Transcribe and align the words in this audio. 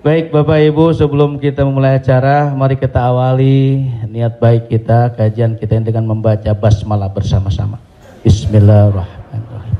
Baik 0.00 0.32
Bapak 0.32 0.64
Ibu, 0.64 0.96
sebelum 0.96 1.36
kita 1.36 1.60
memulai 1.60 2.00
acara, 2.00 2.48
mari 2.56 2.72
kita 2.80 3.12
awali 3.12 3.84
niat 4.08 4.40
baik 4.40 4.72
kita, 4.72 5.12
kajian 5.12 5.60
kita 5.60 5.76
dengan 5.76 6.08
membaca 6.08 6.56
basmalah 6.56 7.12
bersama-sama. 7.12 7.76
Bismillahirrahmanirrahim. 8.24 9.76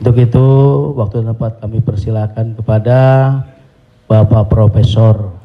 Untuk 0.00 0.16
itu, 0.16 0.46
waktu 0.96 1.20
dan 1.20 1.36
tempat 1.36 1.52
kami 1.60 1.84
persilakan 1.84 2.56
kepada 2.56 2.98
Bapak 4.08 4.48
Profesor 4.48 5.36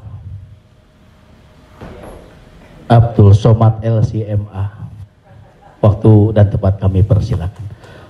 Abdul 2.87 3.35
Somad 3.35 3.83
LCMA. 3.83 4.87
Waktu 5.83 6.11
dan 6.31 6.47
tempat 6.47 6.79
kami 6.79 7.03
persilakan. 7.03 7.63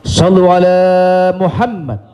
Sallu 0.05 0.45
ala 0.45 0.77
Muhammad. 1.41 2.12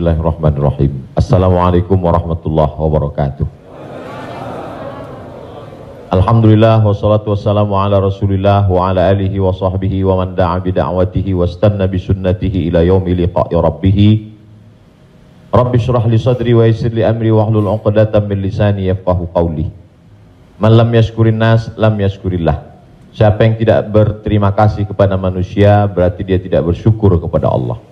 Bismillahirrahmanirrahim. 0.00 1.12
Assalamualaikum 1.12 2.00
warahmatullahi 2.00 2.72
wabarakatuh. 2.72 3.44
Alhamdulillah 6.08 6.80
wassalatu 6.80 7.36
wassalamu 7.36 7.76
ala 7.76 8.00
Rasulillah 8.00 8.64
wa 8.64 8.88
ala 8.88 9.12
alihi 9.12 9.36
wa 9.36 9.52
sahbihi 9.52 10.00
wa 10.08 10.24
man 10.24 10.32
da'a 10.32 10.56
bi 10.64 10.72
da'watihi 10.72 11.36
wa 11.36 11.44
stanna 11.44 11.84
bi 11.84 12.00
sunnatihi 12.00 12.72
ila 12.72 12.80
yaumi 12.80 13.12
liqa'i 13.12 13.52
rabbih. 13.52 13.98
Rabbi 15.52 15.76
shrah 15.76 16.08
li 16.08 16.16
sadri 16.16 16.56
wa 16.56 16.64
yassir 16.64 16.96
li 16.96 17.04
amri 17.04 17.28
wa 17.28 17.44
hlul 17.44 17.68
'uqdatam 17.68 18.24
min 18.24 18.40
lisani 18.40 18.88
yafqahu 18.88 19.28
qawli. 19.36 19.68
Man 20.64 20.80
lam 20.80 20.88
yashkurin 20.96 21.36
nas 21.36 21.76
lam 21.76 22.00
yashkurillah. 22.00 22.56
Siapa 23.12 23.44
yang 23.44 23.60
tidak 23.60 23.92
berterima 23.92 24.48
kasih 24.56 24.88
kepada 24.88 25.20
manusia 25.20 25.84
berarti 25.84 26.24
dia 26.24 26.40
tidak 26.40 26.72
bersyukur 26.72 27.20
kepada 27.20 27.52
Allah 27.52 27.89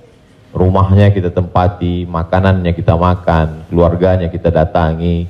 rumahnya 0.52 1.12
kita 1.12 1.28
tempati, 1.32 2.08
makanannya 2.08 2.72
kita 2.72 2.96
makan, 2.96 3.68
keluarganya 3.68 4.28
kita 4.32 4.48
datangi. 4.48 5.28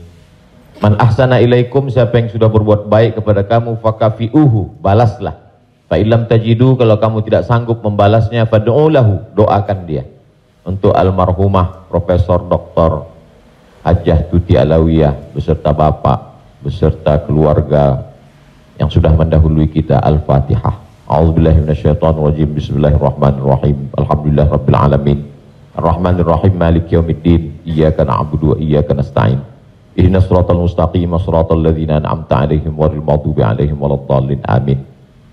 Man 0.78 0.94
ahsana 0.94 1.42
ilaikum 1.42 1.90
siapa 1.90 2.22
yang 2.22 2.30
sudah 2.30 2.46
berbuat 2.46 2.86
baik 2.86 3.18
kepada 3.18 3.42
kamu 3.42 3.82
fakafiuhu, 3.82 4.78
balaslah. 4.78 5.34
Fa 5.88 5.96
tajidu 5.98 6.76
kalau 6.78 7.00
kamu 7.00 7.24
tidak 7.26 7.48
sanggup 7.48 7.82
membalasnya 7.82 8.46
fad'ulahu, 8.46 9.34
doakan 9.34 9.78
dia. 9.88 10.04
Untuk 10.62 10.92
almarhumah 10.92 11.88
Profesor 11.88 12.44
Dr. 12.44 13.08
Hajah 13.82 14.28
Tuti 14.28 14.52
Alawiyah 14.52 15.32
beserta 15.32 15.72
bapak, 15.72 16.36
beserta 16.60 17.24
keluarga 17.24 18.04
yang 18.76 18.92
sudah 18.92 19.10
mendahului 19.16 19.66
kita 19.72 19.96
Al-Fatihah. 19.98 20.87
A'udzubillahi 21.08 21.64
minasyaitonirrajim. 21.64 22.52
Bismillahirrahmanirrahim. 22.52 23.96
Alhamdulillah 23.96 24.44
rabbil 24.44 24.76
alamin. 24.76 25.18
Arrahmanirrahim 25.72 26.52
Maliki 26.52 27.00
yaumiddin. 27.00 27.64
Iyyaka 27.64 28.04
na'budu 28.04 28.52
wa 28.52 28.56
iyyaka 28.60 28.92
nasta'in. 28.92 29.40
Ihdinas 29.96 30.28
siratal 30.28 30.60
mustaqim, 30.60 31.08
siratal 31.16 31.64
ladzina 31.64 31.96
an'amta 31.96 32.44
'alaihim 32.44 32.76
ghairil 32.76 33.00
maghdubi 33.00 33.40
'alaihim 33.40 33.80
waladdallin. 33.80 34.44
Amin. 34.44 34.84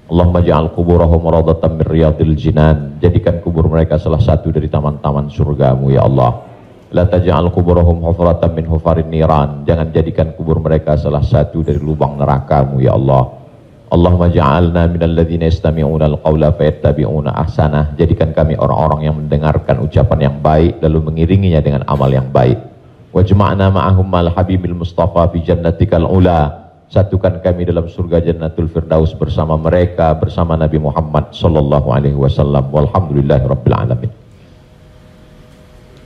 Allahumma 0.08 0.40
ja'al 0.48 0.72
kuburahum 0.72 1.28
radatan 1.28 1.76
min 1.76 1.84
riyadil 1.92 2.40
jinan. 2.40 2.96
Jadikan 3.04 3.44
kubur 3.44 3.68
mereka 3.68 4.00
salah 4.00 4.24
satu 4.24 4.56
dari 4.56 4.72
taman-taman 4.72 5.28
surgamu 5.28 5.92
ya 5.92 6.08
Allah. 6.08 6.40
La 6.96 7.04
taj'al 7.04 7.52
kuburahum 7.52 8.00
hufratan 8.00 8.56
min 8.56 8.64
hufarin 8.64 9.12
niran. 9.12 9.68
Jangan 9.68 9.92
jadikan 9.92 10.32
kubur 10.40 10.56
mereka 10.64 10.96
salah 10.96 11.20
satu 11.20 11.68
dari 11.68 11.84
lubang 11.84 12.16
nerakamu 12.16 12.80
ya 12.80 12.96
Allah. 12.96 13.44
Allahumma 13.86 14.34
ja'alna 14.34 14.90
minal 14.90 15.14
ladzina 15.14 15.46
yastami'una 15.46 16.10
al-qawla 16.10 16.58
fayattabi'una 16.58 17.38
ahsanah. 17.38 17.94
Jadikan 17.94 18.34
kami 18.34 18.58
orang-orang 18.58 19.06
yang 19.06 19.16
mendengarkan 19.22 19.78
ucapan 19.78 20.32
yang 20.32 20.36
baik 20.42 20.82
lalu 20.82 21.06
mengiringinya 21.06 21.62
dengan 21.62 21.86
amal 21.86 22.10
yang 22.10 22.26
baik. 22.34 22.58
Wa 23.14 23.22
jama'na 23.22 23.70
ma'ahum 23.70 24.10
mal 24.10 24.34
habibil 24.34 24.74
mustafa 24.74 25.30
fi 25.30 25.46
jannatikal 25.46 26.02
ula. 26.02 26.66
Satukan 26.86 27.42
kami 27.42 27.66
dalam 27.66 27.90
surga 27.90 28.22
Jannatul 28.22 28.70
Firdaus 28.70 29.10
bersama 29.18 29.58
mereka 29.58 30.14
bersama 30.14 30.54
Nabi 30.54 30.78
Muhammad 30.78 31.34
sallallahu 31.34 31.90
alaihi 31.90 32.14
wasallam. 32.14 32.70
Walhamdulillahirabbil 32.70 33.74
alamin. 33.74 34.12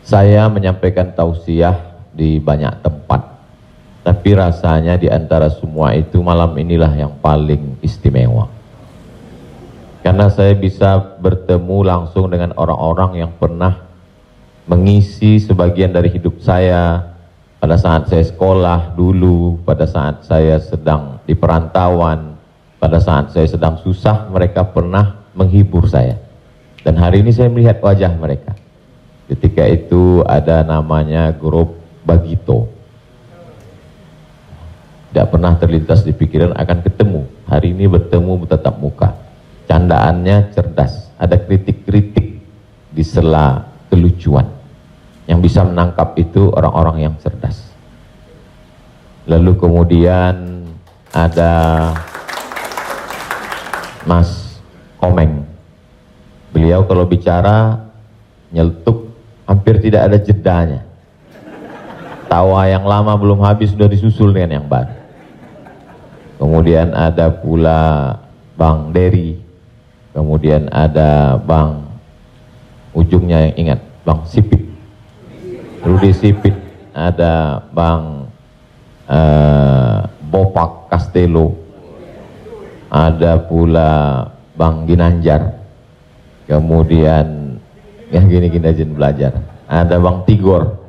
Saya 0.08 0.48
menyampaikan 0.48 1.14
tausiah 1.14 1.76
di 2.16 2.42
banyak 2.42 2.82
tempat 2.82 3.29
tapi 4.10 4.34
rasanya 4.34 4.98
di 4.98 5.06
antara 5.06 5.54
semua 5.54 5.94
itu 5.94 6.18
malam 6.26 6.58
inilah 6.58 6.90
yang 6.98 7.14
paling 7.22 7.78
istimewa. 7.86 8.50
Karena 10.02 10.34
saya 10.34 10.58
bisa 10.58 10.98
bertemu 11.22 11.86
langsung 11.86 12.26
dengan 12.26 12.58
orang-orang 12.58 13.22
yang 13.22 13.30
pernah 13.38 13.86
mengisi 14.66 15.38
sebagian 15.38 15.94
dari 15.94 16.10
hidup 16.10 16.42
saya 16.42 17.06
pada 17.62 17.78
saat 17.78 18.10
saya 18.10 18.26
sekolah 18.26 18.98
dulu, 18.98 19.62
pada 19.62 19.86
saat 19.86 20.26
saya 20.26 20.58
sedang 20.58 21.22
di 21.30 21.38
perantauan, 21.38 22.34
pada 22.82 22.98
saat 22.98 23.30
saya 23.30 23.46
sedang 23.46 23.78
susah, 23.86 24.26
mereka 24.34 24.66
pernah 24.66 25.22
menghibur 25.38 25.86
saya. 25.86 26.18
Dan 26.82 26.98
hari 26.98 27.22
ini 27.22 27.30
saya 27.30 27.54
melihat 27.54 27.78
wajah 27.78 28.10
mereka. 28.18 28.58
Ketika 29.30 29.70
itu 29.70 30.26
ada 30.26 30.66
namanya 30.66 31.30
grup 31.30 31.78
Bagito 32.02 32.79
tidak 35.10 35.34
pernah 35.34 35.58
terlintas 35.58 36.06
di 36.06 36.14
pikiran 36.14 36.54
akan 36.54 36.86
ketemu. 36.86 37.26
Hari 37.50 37.74
ini 37.74 37.90
bertemu 37.90 38.46
bertatap 38.46 38.78
muka. 38.78 39.10
Candaannya 39.66 40.54
cerdas. 40.54 41.10
Ada 41.18 41.42
kritik-kritik 41.42 42.38
di 42.94 43.02
sela 43.02 43.66
kelucuan. 43.90 44.46
Yang 45.26 45.50
bisa 45.50 45.66
menangkap 45.66 46.14
itu 46.14 46.54
orang-orang 46.54 47.10
yang 47.10 47.16
cerdas. 47.18 47.74
Lalu 49.26 49.58
kemudian 49.58 50.66
ada 51.10 51.54
Mas 54.06 54.62
Komeng. 55.02 55.42
Beliau 56.54 56.86
kalau 56.86 57.10
bicara 57.10 57.82
nyeletuk 58.54 59.10
hampir 59.50 59.82
tidak 59.82 60.06
ada 60.06 60.18
jedanya. 60.22 60.82
Tawa 62.30 62.70
yang 62.70 62.86
lama 62.86 63.18
belum 63.18 63.42
habis 63.42 63.74
sudah 63.74 63.90
disusul 63.90 64.30
dengan 64.30 64.62
yang 64.62 64.70
baru. 64.70 64.99
Kemudian 66.40 66.96
ada 66.96 67.28
pula 67.36 68.16
Bang 68.56 68.96
Dery. 68.96 69.36
Kemudian 70.16 70.72
ada 70.72 71.36
Bang 71.36 72.00
ujungnya 72.96 73.52
yang 73.52 73.56
ingat, 73.60 73.80
Bang 74.08 74.24
Sipit. 74.24 74.64
Rudi 75.84 76.16
Sipit. 76.16 76.56
Ada 76.96 77.60
Bang 77.76 78.32
uh, 79.12 80.08
Bopak 80.32 80.88
Castello. 80.88 81.60
Ada 82.88 83.44
pula 83.44 83.92
Bang 84.56 84.88
Ginanjar. 84.88 85.60
Kemudian 86.48 87.60
ya 88.10 88.24
gini-gini 88.24 88.64
aja 88.64 88.84
belajar. 88.88 89.34
Ada 89.68 90.00
Bang 90.00 90.24
Tigor 90.24 90.80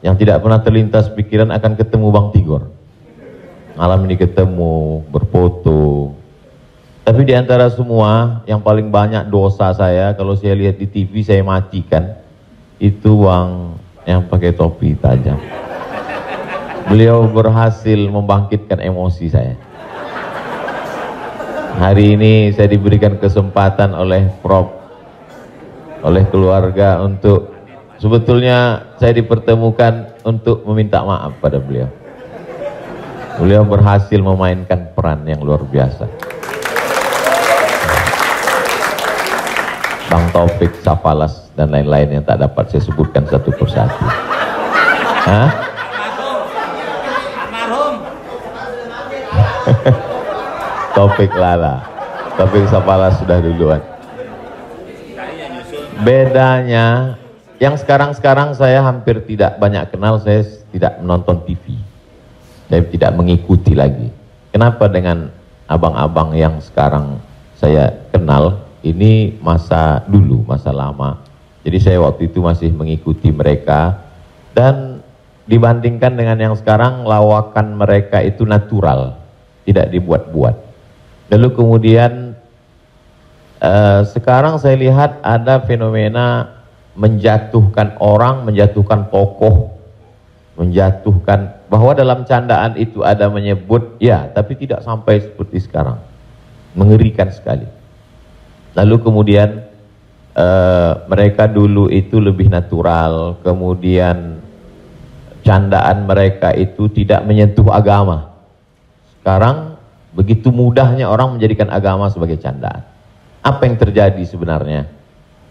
yang 0.00 0.16
tidak 0.16 0.40
pernah 0.40 0.64
terlintas 0.64 1.12
pikiran 1.12 1.52
akan 1.52 1.72
ketemu 1.76 2.08
Bang 2.08 2.28
Tigor 2.32 2.75
malam 3.76 4.08
ini 4.08 4.16
ketemu, 4.16 5.04
berfoto. 5.12 6.16
Tapi 7.06 7.22
di 7.22 7.36
antara 7.36 7.70
semua, 7.70 8.42
yang 8.48 8.58
paling 8.58 8.90
banyak 8.90 9.30
dosa 9.30 9.70
saya, 9.76 10.16
kalau 10.18 10.34
saya 10.34 10.58
lihat 10.58 10.80
di 10.80 10.88
TV, 10.90 11.22
saya 11.22 11.44
matikan. 11.44 12.18
Itu 12.82 13.24
uang 13.24 13.78
yang 14.08 14.26
pakai 14.26 14.52
topi 14.56 14.98
tajam. 14.98 15.38
Beliau 16.90 17.24
berhasil 17.30 17.96
membangkitkan 18.10 18.82
emosi 18.82 19.26
saya. 19.30 19.54
Hari 21.76 22.16
ini 22.16 22.32
saya 22.56 22.72
diberikan 22.72 23.20
kesempatan 23.20 23.92
oleh 23.92 24.32
Prof, 24.40 24.72
oleh 26.00 26.24
keluarga 26.32 27.04
untuk, 27.04 27.52
sebetulnya 28.00 28.88
saya 28.96 29.12
dipertemukan 29.12 30.16
untuk 30.24 30.64
meminta 30.64 31.04
maaf 31.04 31.36
pada 31.38 31.60
beliau. 31.60 32.05
Beliau 33.36 33.68
berhasil 33.68 34.16
memainkan 34.16 34.88
peran 34.96 35.20
yang 35.28 35.44
luar 35.44 35.60
biasa. 35.60 36.08
Bang 40.08 40.24
Taufik, 40.32 40.72
Safalas, 40.80 41.52
dan 41.52 41.68
lain-lain 41.68 42.16
yang 42.16 42.24
tak 42.24 42.40
dapat 42.40 42.72
saya 42.72 42.80
sebutkan 42.88 43.28
satu 43.28 43.52
persatu. 43.52 44.04
Hah? 45.28 45.50
Taufik 50.96 51.32
Lala. 51.36 51.84
Taufik 52.40 52.64
Safalas 52.72 53.20
sudah 53.20 53.36
duluan. 53.44 53.84
Bedanya, 56.00 57.16
yang 57.60 57.76
sekarang-sekarang 57.76 58.56
saya 58.56 58.80
hampir 58.80 59.20
tidak 59.28 59.60
banyak 59.60 59.84
kenal, 59.92 60.16
saya 60.20 60.40
tidak 60.72 61.00
menonton 61.04 61.44
TV. 61.44 61.76
Saya 62.66 62.82
tidak 62.90 63.14
mengikuti 63.14 63.72
lagi. 63.74 64.10
kenapa 64.50 64.88
dengan 64.88 65.28
abang-abang 65.68 66.32
yang 66.32 66.56
sekarang 66.64 67.20
saya 67.60 67.92
kenal 68.08 68.66
ini 68.80 69.36
masa 69.42 70.00
dulu, 70.06 70.46
masa 70.46 70.70
lama. 70.70 71.20
Jadi 71.66 71.78
saya 71.82 71.98
waktu 72.00 72.30
itu 72.30 72.38
masih 72.40 72.70
mengikuti 72.72 73.28
mereka 73.34 74.06
dan 74.54 75.02
dibandingkan 75.50 76.14
dengan 76.14 76.38
yang 76.38 76.54
sekarang 76.54 77.02
lawakan 77.02 77.74
mereka 77.74 78.22
itu 78.22 78.46
natural, 78.46 79.18
tidak 79.66 79.90
dibuat-buat. 79.90 80.54
Lalu 81.34 81.48
kemudian 81.58 82.38
eh, 83.58 84.00
sekarang 84.06 84.62
saya 84.62 84.78
lihat 84.78 85.18
ada 85.26 85.58
fenomena 85.66 86.54
menjatuhkan 86.94 87.98
orang, 87.98 88.46
menjatuhkan 88.46 89.10
tokoh, 89.10 89.74
menjatuhkan 90.54 91.55
bahwa 91.66 91.92
dalam 91.94 92.22
candaan 92.22 92.78
itu 92.78 93.02
ada 93.02 93.26
menyebut 93.26 93.98
ya, 93.98 94.30
tapi 94.30 94.54
tidak 94.54 94.86
sampai 94.86 95.22
seperti 95.22 95.62
sekarang. 95.62 95.98
Mengerikan 96.76 97.32
sekali. 97.32 97.66
Lalu 98.76 98.96
kemudian 99.00 99.64
uh, 100.36 100.92
mereka 101.08 101.48
dulu 101.48 101.88
itu 101.88 102.20
lebih 102.20 102.52
natural, 102.52 103.40
kemudian 103.40 104.38
candaan 105.42 106.04
mereka 106.04 106.52
itu 106.52 106.90
tidak 106.92 107.24
menyentuh 107.24 107.70
agama. 107.72 108.34
Sekarang 109.18 109.80
begitu 110.12 110.52
mudahnya 110.52 111.08
orang 111.08 111.34
menjadikan 111.34 111.72
agama 111.72 112.10
sebagai 112.12 112.36
candaan. 112.38 112.84
Apa 113.42 113.66
yang 113.66 113.78
terjadi 113.78 114.22
sebenarnya? 114.26 114.90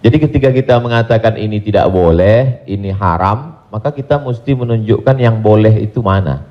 Jadi 0.06 0.17
ketika 0.21 0.53
kita 0.53 0.77
mengatakan 0.77 1.33
ini 1.39 1.63
tidak 1.63 1.89
boleh, 1.89 2.62
ini 2.69 2.94
haram, 2.94 3.54
maka 3.75 3.92
kita 3.92 4.16
mesti 4.24 4.56
menunjukkan 4.56 5.19
yang 5.19 5.44
boleh 5.44 5.83
itu 5.83 6.00
mana. 6.00 6.48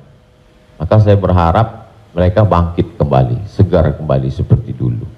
Maka 0.77 1.01
saya 1.01 1.17
berharap 1.17 1.89
mereka 2.13 2.45
bangkit 2.45 3.01
kembali, 3.01 3.49
segar 3.49 3.97
kembali 3.97 4.29
seperti 4.29 4.77
dulu. 4.77 5.09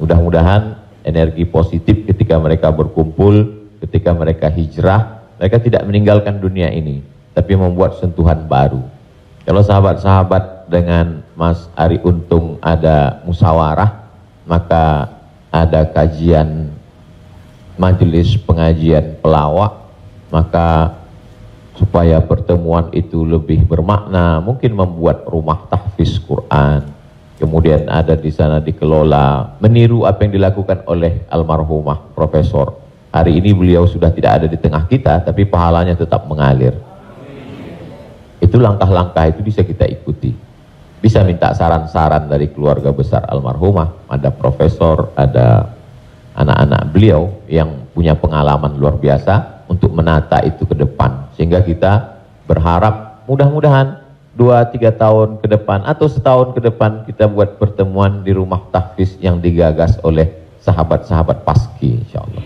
Mudah-mudahan 0.00 0.80
energi 1.04 1.44
positif 1.44 2.08
ketika 2.08 2.40
mereka 2.40 2.72
berkumpul, 2.72 3.52
ketika 3.84 4.16
mereka 4.16 4.48
hijrah, 4.48 5.28
mereka 5.36 5.60
tidak 5.60 5.84
meninggalkan 5.84 6.40
dunia 6.40 6.72
ini, 6.72 7.04
tapi 7.36 7.52
membuat 7.52 8.00
sentuhan 8.00 8.48
baru. 8.48 8.80
Kalau 9.44 9.60
sahabat-sahabat 9.60 10.72
dengan 10.72 11.20
Mas 11.36 11.68
Ari 11.76 12.00
Untung 12.00 12.56
ada 12.64 13.20
musyawarah, 13.28 14.08
maka 14.48 15.12
ada 15.52 15.84
kajian 15.84 16.72
majelis 17.76 18.40
pengajian 18.40 19.20
pelawak, 19.20 19.84
maka 20.32 20.96
supaya 21.76 22.24
pertemuan 22.24 22.88
itu 22.96 23.22
lebih 23.22 23.68
bermakna, 23.68 24.40
mungkin 24.40 24.72
membuat 24.72 25.28
rumah 25.28 25.68
tahfiz 25.68 26.16
Quran, 26.24 26.88
kemudian 27.36 27.84
ada 27.92 28.16
di 28.16 28.32
sana 28.32 28.64
dikelola 28.64 29.60
meniru 29.60 30.08
apa 30.08 30.24
yang 30.24 30.40
dilakukan 30.40 30.88
oleh 30.88 31.28
almarhumah 31.28 32.16
profesor. 32.16 32.80
Hari 33.12 33.32
ini 33.40 33.56
beliau 33.56 33.88
sudah 33.88 34.12
tidak 34.12 34.42
ada 34.42 34.46
di 34.48 34.58
tengah 34.60 34.84
kita 34.88 35.24
tapi 35.24 35.48
pahalanya 35.48 35.96
tetap 35.96 36.28
mengalir. 36.28 36.76
Itu 38.40 38.60
langkah-langkah 38.60 39.32
itu 39.32 39.40
bisa 39.40 39.64
kita 39.64 39.88
ikuti. 39.88 40.36
Bisa 41.00 41.24
minta 41.24 41.52
saran-saran 41.56 42.28
dari 42.28 42.52
keluarga 42.52 42.92
besar 42.92 43.24
almarhumah. 43.24 44.08
Ada 44.12 44.28
profesor 44.32 45.16
ada 45.16 45.72
anak-anak 46.36 46.82
beliau 46.92 47.40
yang 47.48 47.88
punya 47.96 48.12
pengalaman 48.12 48.76
luar 48.76 49.00
biasa 49.00 49.55
untuk 49.66 49.92
menata 49.92 50.42
itu 50.42 50.64
ke 50.64 50.74
depan 50.74 51.30
sehingga 51.34 51.62
kita 51.62 52.22
berharap 52.46 53.26
mudah-mudahan 53.26 54.02
dua 54.36 54.68
tiga 54.68 54.92
tahun 54.92 55.40
ke 55.40 55.48
depan 55.48 55.82
atau 55.88 56.06
setahun 56.06 56.52
ke 56.52 56.60
depan 56.60 57.08
kita 57.08 57.26
buat 57.26 57.56
pertemuan 57.56 58.20
di 58.20 58.36
rumah 58.36 58.60
tahfiz 58.68 59.16
yang 59.18 59.40
digagas 59.40 59.96
oleh 60.04 60.28
sahabat-sahabat 60.60 61.46
paski 61.46 62.04
insyaallah. 62.04 62.44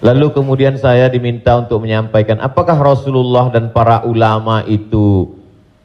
Lalu 0.00 0.32
kemudian 0.32 0.80
saya 0.80 1.12
diminta 1.12 1.60
untuk 1.60 1.84
menyampaikan 1.84 2.40
apakah 2.40 2.80
Rasulullah 2.80 3.52
dan 3.52 3.68
para 3.68 4.00
ulama 4.08 4.64
itu 4.64 5.36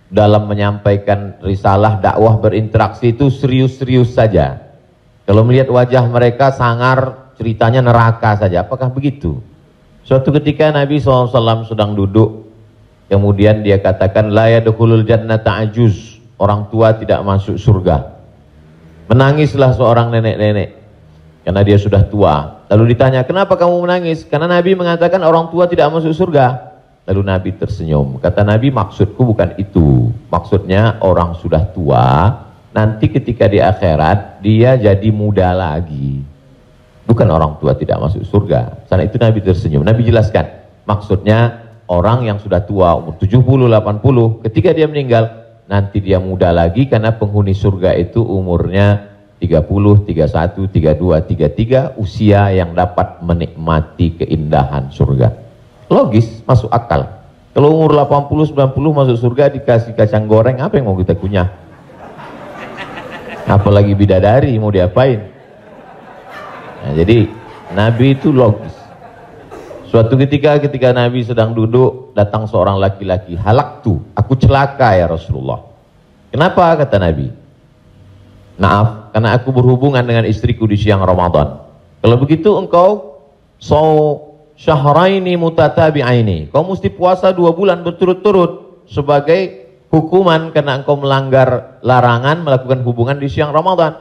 dalam 0.08 0.48
menyampaikan 0.48 1.36
risalah 1.44 2.00
dakwah 2.00 2.40
berinteraksi 2.40 3.12
itu 3.12 3.28
serius-serius 3.28 4.16
saja. 4.16 4.64
Kalau 5.28 5.44
melihat 5.44 5.68
wajah 5.68 6.08
mereka 6.08 6.56
sangar 6.56 7.25
ceritanya 7.36 7.84
neraka 7.84 8.36
saja. 8.40 8.64
Apakah 8.64 8.92
begitu? 8.92 9.40
Suatu 10.06 10.30
ketika 10.36 10.70
Nabi 10.70 11.02
SAW 11.02 11.66
sedang 11.66 11.98
duduk 11.98 12.46
Kemudian 13.06 13.62
dia 13.62 13.78
katakan 13.78 14.34
la 14.34 14.50
yadkhulul 14.50 15.06
jannata 15.06 15.62
ajuz. 15.62 16.18
Orang 16.36 16.68
tua 16.74 16.98
tidak 16.98 17.22
masuk 17.22 17.56
surga. 17.56 18.18
Menangislah 19.08 19.72
seorang 19.78 20.10
nenek-nenek 20.10 20.74
karena 21.46 21.62
dia 21.62 21.78
sudah 21.78 22.02
tua. 22.10 22.66
Lalu 22.68 22.98
ditanya, 22.98 23.22
"Kenapa 23.24 23.56
kamu 23.56 23.86
menangis?" 23.86 24.26
Karena 24.26 24.50
Nabi 24.50 24.74
mengatakan 24.74 25.22
orang 25.22 25.54
tua 25.54 25.70
tidak 25.70 25.94
masuk 25.94 26.12
surga. 26.12 26.76
Lalu 27.06 27.22
Nabi 27.22 27.50
tersenyum. 27.54 28.18
Kata 28.18 28.42
Nabi, 28.42 28.74
"Maksudku 28.74 29.22
bukan 29.22 29.54
itu. 29.62 30.10
Maksudnya 30.34 30.98
orang 31.06 31.38
sudah 31.38 31.62
tua, 31.70 32.34
nanti 32.74 33.14
ketika 33.14 33.46
di 33.46 33.62
akhirat 33.62 34.42
dia 34.42 34.74
jadi 34.74 35.08
muda 35.14 35.54
lagi." 35.54 36.35
Bukan 37.06 37.30
orang 37.30 37.62
tua 37.62 37.78
tidak 37.78 38.02
masuk 38.02 38.26
surga. 38.26 38.90
Karena 38.90 39.04
itu 39.06 39.18
Nabi 39.22 39.40
tersenyum. 39.46 39.86
Nabi 39.86 40.02
jelaskan, 40.10 40.46
maksudnya 40.90 41.66
orang 41.86 42.26
yang 42.26 42.38
sudah 42.42 42.66
tua 42.66 42.98
umur 42.98 43.18
70 43.22 43.46
80 43.46 44.46
ketika 44.50 44.70
dia 44.74 44.90
meninggal 44.90 45.46
nanti 45.66 46.02
dia 46.02 46.18
muda 46.18 46.50
lagi 46.54 46.90
karena 46.90 47.14
penghuni 47.14 47.54
surga 47.54 47.94
itu 47.98 48.22
umurnya 48.22 49.14
30 49.42 50.06
31 50.10 50.74
32 50.74 51.98
33 51.98 52.02
usia 52.02 52.50
yang 52.54 52.74
dapat 52.74 53.22
menikmati 53.22 54.18
keindahan 54.18 54.90
surga 54.90 55.34
logis 55.90 56.42
masuk 56.46 56.70
akal 56.74 57.06
kalau 57.54 57.70
umur 57.78 57.94
80 57.94 58.54
90 58.54 59.00
masuk 59.06 59.18
surga 59.22 59.54
dikasih 59.54 59.94
kacang 59.94 60.26
goreng 60.26 60.58
apa 60.62 60.78
yang 60.82 60.90
mau 60.90 60.98
kita 60.98 61.14
kunyah 61.14 61.50
apalagi 63.46 63.94
bidadari 63.94 64.58
mau 64.58 64.74
diapain 64.74 65.35
nah, 66.86 66.94
jadi 66.94 67.26
Nabi 67.74 68.14
itu 68.14 68.30
logis 68.30 68.86
Suatu 69.96 70.20
ketika 70.20 70.60
ketika 70.60 70.92
Nabi 70.92 71.24
sedang 71.24 71.56
duduk, 71.56 72.12
datang 72.20 72.44
seorang 72.52 72.76
laki-laki, 72.76 73.40
halak 73.40 73.80
tu, 73.80 74.04
aku 74.12 74.36
celaka 74.36 74.92
ya 74.92 75.08
Rasulullah. 75.08 75.64
Kenapa 76.36 76.76
kata 76.76 77.00
Nabi? 77.00 77.32
Maaf, 78.60 79.16
karena 79.16 79.40
aku 79.40 79.56
berhubungan 79.56 80.04
dengan 80.04 80.28
istriku 80.28 80.68
di 80.68 80.76
siang 80.76 81.00
Ramadan. 81.00 81.64
Kalau 82.04 82.20
begitu 82.20 82.60
engkau 82.60 83.24
so 83.56 83.80
syahraini 84.60 85.40
mutatabi'aini. 85.40 86.52
Kau 86.52 86.68
mesti 86.68 86.92
puasa 86.92 87.32
dua 87.32 87.56
bulan 87.56 87.80
berturut-turut 87.80 88.84
sebagai 88.92 89.72
hukuman 89.96 90.52
karena 90.52 90.84
engkau 90.84 91.00
melanggar 91.00 91.80
larangan 91.80 92.44
melakukan 92.44 92.84
hubungan 92.84 93.16
di 93.16 93.32
siang 93.32 93.56
Ramadan. 93.56 93.96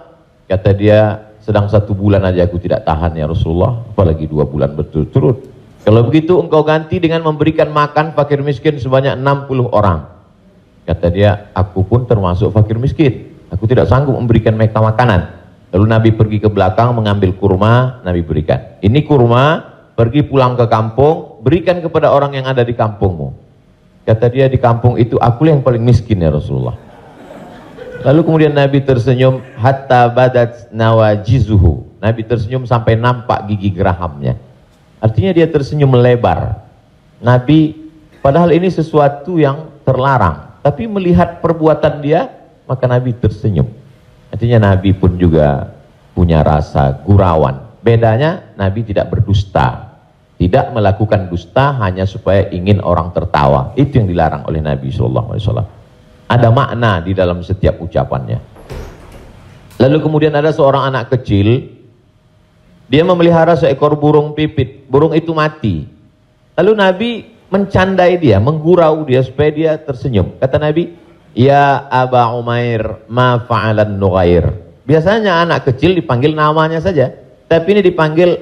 Kata 0.50 0.70
dia, 0.74 1.22
sedang 1.44 1.68
satu 1.68 1.92
bulan 1.92 2.24
aja 2.24 2.48
aku 2.48 2.56
tidak 2.56 2.88
tahan 2.88 3.20
ya 3.20 3.28
Rasulullah, 3.28 3.84
apalagi 3.92 4.24
dua 4.24 4.48
bulan 4.48 4.72
berturut-turut. 4.72 5.52
Kalau 5.84 6.00
begitu 6.08 6.40
engkau 6.40 6.64
ganti 6.64 6.96
dengan 6.96 7.20
memberikan 7.28 7.68
makan 7.68 8.16
fakir 8.16 8.40
miskin 8.40 8.80
sebanyak 8.80 9.20
60 9.20 9.68
orang. 9.68 10.08
Kata 10.88 11.12
dia, 11.12 11.52
aku 11.52 11.84
pun 11.84 12.08
termasuk 12.08 12.48
fakir 12.48 12.80
miskin. 12.80 13.36
Aku 13.52 13.68
tidak 13.68 13.92
sanggup 13.92 14.16
memberikan 14.16 14.56
mereka 14.56 14.80
makanan. 14.80 15.44
Lalu 15.76 15.84
Nabi 15.84 16.10
pergi 16.16 16.38
ke 16.40 16.48
belakang 16.48 16.96
mengambil 16.96 17.36
kurma, 17.36 18.00
Nabi 18.00 18.24
berikan. 18.24 18.80
Ini 18.80 19.04
kurma, 19.04 19.60
pergi 19.92 20.24
pulang 20.24 20.56
ke 20.56 20.64
kampung, 20.64 21.44
berikan 21.44 21.84
kepada 21.84 22.08
orang 22.08 22.32
yang 22.40 22.48
ada 22.48 22.64
di 22.64 22.72
kampungmu. 22.72 23.44
Kata 24.08 24.32
dia 24.32 24.48
di 24.48 24.56
kampung 24.56 24.96
itu, 24.96 25.20
aku 25.20 25.48
yang 25.48 25.60
paling 25.60 25.84
miskin 25.84 26.24
ya 26.24 26.32
Rasulullah. 26.32 26.83
Lalu 28.02 28.20
kemudian 28.26 28.54
Nabi 28.56 28.82
tersenyum, 28.82 29.44
hatta 29.54 30.10
badat 30.10 30.72
nawajizuhu. 30.74 32.02
Nabi 32.02 32.26
tersenyum 32.26 32.66
sampai 32.66 32.98
nampak 32.98 33.46
gigi 33.48 33.70
gerahamnya. 33.70 34.34
Artinya 34.98 35.30
dia 35.36 35.46
tersenyum 35.46 35.94
melebar. 35.94 36.64
Nabi, 37.22 37.76
padahal 38.24 38.50
ini 38.50 38.68
sesuatu 38.72 39.38
yang 39.38 39.70
terlarang. 39.84 40.58
Tapi 40.64 40.88
melihat 40.88 41.44
perbuatan 41.44 42.00
dia, 42.00 42.32
maka 42.64 42.88
Nabi 42.88 43.12
tersenyum. 43.12 43.68
Artinya 44.32 44.72
Nabi 44.72 44.96
pun 44.96 45.14
juga 45.20 45.70
punya 46.16 46.42
rasa 46.42 47.04
gurawan. 47.04 47.78
Bedanya 47.84 48.56
Nabi 48.56 48.82
tidak 48.82 49.12
berdusta. 49.12 49.92
Tidak 50.34 50.74
melakukan 50.74 51.30
dusta 51.30 51.76
hanya 51.78 52.08
supaya 52.08 52.50
ingin 52.50 52.82
orang 52.82 53.14
tertawa. 53.14 53.70
Itu 53.78 54.02
yang 54.02 54.10
dilarang 54.10 54.48
oleh 54.48 54.58
Nabi 54.58 54.90
SAW. 54.90 55.83
Ada 56.34 56.50
makna 56.50 56.98
di 56.98 57.14
dalam 57.14 57.46
setiap 57.46 57.78
ucapannya. 57.78 58.42
Lalu 59.78 59.98
kemudian 60.02 60.34
ada 60.34 60.50
seorang 60.50 60.90
anak 60.90 61.14
kecil 61.14 61.70
dia 62.90 63.02
memelihara 63.06 63.54
seekor 63.54 63.94
burung 63.94 64.34
pipit. 64.34 64.90
Burung 64.90 65.14
itu 65.14 65.30
mati. 65.30 65.86
Lalu 66.58 66.72
Nabi 66.74 67.10
mencandai 67.48 68.18
dia, 68.18 68.42
menggurau 68.42 69.06
dia 69.06 69.22
supaya 69.22 69.50
dia 69.54 69.72
tersenyum. 69.78 70.36
Kata 70.42 70.58
Nabi, 70.58 70.94
Ya 71.34 71.86
Aba 71.90 72.30
Umair, 72.34 73.06
ma 73.10 73.42
fa'alan 73.42 73.98
nughair. 73.98 74.50
Biasanya 74.84 75.42
anak 75.42 75.70
kecil 75.70 75.96
dipanggil 75.96 76.34
namanya 76.36 76.78
saja. 76.78 77.10
Tapi 77.46 77.78
ini 77.78 77.82
dipanggil, 77.82 78.36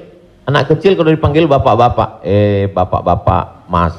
anak 0.49 0.75
kecil 0.75 0.97
kalau 0.97 1.09
dipanggil 1.09 1.45
bapak-bapak. 1.45 2.21
Eh, 2.25 2.67
bapak-bapak, 2.69 3.69
mas. 3.71 3.95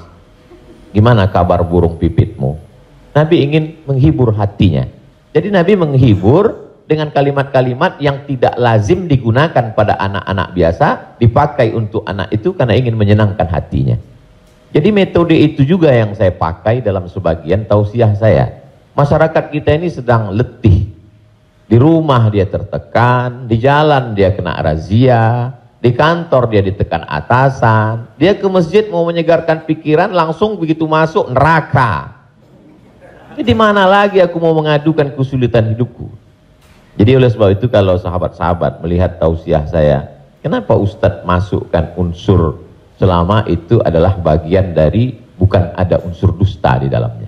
Gimana 0.94 1.26
kabar 1.26 1.62
burung 1.66 1.98
pipitmu? 1.98 2.73
Nabi 3.14 3.46
ingin 3.46 3.64
menghibur 3.86 4.34
hatinya. 4.34 4.84
Jadi 5.30 5.48
Nabi 5.54 5.78
menghibur 5.78 6.64
dengan 6.84 7.08
kalimat-kalimat 7.14 7.96
yang 8.02 8.28
tidak 8.28 8.58
lazim 8.60 9.08
digunakan 9.08 9.72
pada 9.72 9.96
anak-anak 9.96 10.52
biasa, 10.52 10.88
dipakai 11.16 11.72
untuk 11.72 12.04
anak 12.04 12.28
itu 12.34 12.52
karena 12.52 12.76
ingin 12.76 12.98
menyenangkan 12.98 13.48
hatinya. 13.48 13.96
Jadi 14.74 14.90
metode 14.90 15.38
itu 15.38 15.62
juga 15.62 15.94
yang 15.94 16.12
saya 16.18 16.34
pakai 16.34 16.82
dalam 16.82 17.06
sebagian 17.06 17.64
tausiah 17.64 18.12
saya. 18.18 18.66
Masyarakat 18.98 19.54
kita 19.54 19.70
ini 19.78 19.86
sedang 19.86 20.34
letih. 20.34 20.90
Di 21.64 21.76
rumah 21.78 22.28
dia 22.28 22.44
tertekan, 22.44 23.46
di 23.46 23.56
jalan 23.62 24.12
dia 24.12 24.34
kena 24.34 24.58
razia, 24.58 25.54
di 25.78 25.94
kantor 25.94 26.50
dia 26.50 26.60
ditekan 26.60 27.06
atasan, 27.06 28.18
dia 28.18 28.36
ke 28.36 28.44
masjid 28.50 28.84
mau 28.90 29.06
menyegarkan 29.06 29.64
pikiran, 29.64 30.12
langsung 30.12 30.60
begitu 30.60 30.84
masuk 30.84 31.32
neraka. 31.32 32.23
Di 33.34 33.54
mana 33.56 33.82
lagi 33.90 34.22
aku 34.22 34.38
mau 34.38 34.54
mengadukan 34.54 35.10
kesulitan 35.18 35.74
hidupku? 35.74 36.06
Jadi 36.94 37.18
oleh 37.18 37.26
sebab 37.26 37.58
itu 37.58 37.66
kalau 37.66 37.98
sahabat-sahabat 37.98 38.78
melihat 38.78 39.18
tausiah 39.18 39.66
saya, 39.66 40.22
kenapa 40.38 40.78
Ustadz 40.78 41.26
masukkan 41.26 41.90
unsur 41.98 42.62
selama 42.94 43.42
itu 43.50 43.82
adalah 43.82 44.14
bagian 44.14 44.70
dari 44.70 45.18
bukan 45.34 45.74
ada 45.74 45.98
unsur 46.06 46.30
dusta 46.30 46.78
di 46.78 46.86
dalamnya. 46.86 47.26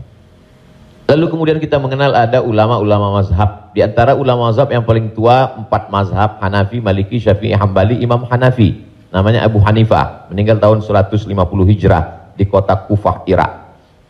Lalu 1.07 1.27
kemudian 1.31 1.59
kita 1.59 1.79
mengenal 1.83 2.15
ada 2.15 2.43
ulama-ulama 2.43 3.23
mazhab. 3.23 3.75
Di 3.75 3.83
antara 3.83 4.15
ulama 4.15 4.51
mazhab 4.51 4.71
yang 4.71 4.87
paling 4.87 5.15
tua, 5.15 5.55
empat 5.59 5.91
mazhab, 5.91 6.39
Hanafi, 6.43 6.83
Maliki, 6.83 7.19
Syafi'i, 7.19 7.55
Hambali, 7.55 7.99
Imam 7.99 8.27
Hanafi. 8.27 8.83
Namanya 9.11 9.47
Abu 9.47 9.63
Hanifah, 9.63 10.31
meninggal 10.31 10.59
tahun 10.59 10.83
150 10.83 11.31
Hijrah 11.67 12.35
di 12.35 12.47
kota 12.47 12.75
Kufah, 12.87 13.23
Irak. 13.27 13.66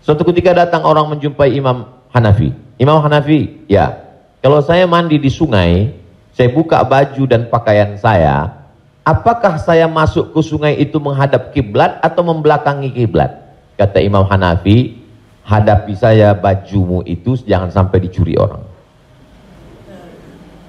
Suatu 0.07 0.23
ketika 0.23 0.55
datang 0.55 0.87
orang 0.87 1.11
menjumpai 1.11 1.51
Imam 1.51 1.83
Hanafi. 2.15 2.55
Imam 2.79 3.03
Hanafi, 3.03 3.67
ya, 3.67 3.91
kalau 4.39 4.63
saya 4.63 4.87
mandi 4.87 5.19
di 5.19 5.27
sungai, 5.27 5.91
saya 6.31 6.47
buka 6.55 6.79
baju 6.87 7.27
dan 7.27 7.51
pakaian 7.51 7.99
saya, 7.99 8.55
apakah 9.03 9.59
saya 9.59 9.91
masuk 9.91 10.31
ke 10.31 10.41
sungai 10.47 10.79
itu 10.79 11.03
menghadap 11.03 11.51
kiblat 11.51 11.99
atau 12.07 12.23
membelakangi 12.23 12.95
kiblat? 12.95 13.51
Kata 13.75 13.99
Imam 13.99 14.23
Hanafi, 14.31 14.95
hadapi 15.43 15.99
saya 15.99 16.39
bajumu 16.39 17.03
itu 17.03 17.35
jangan 17.43 17.75
sampai 17.75 18.07
dicuri 18.07 18.39
orang. 18.39 18.63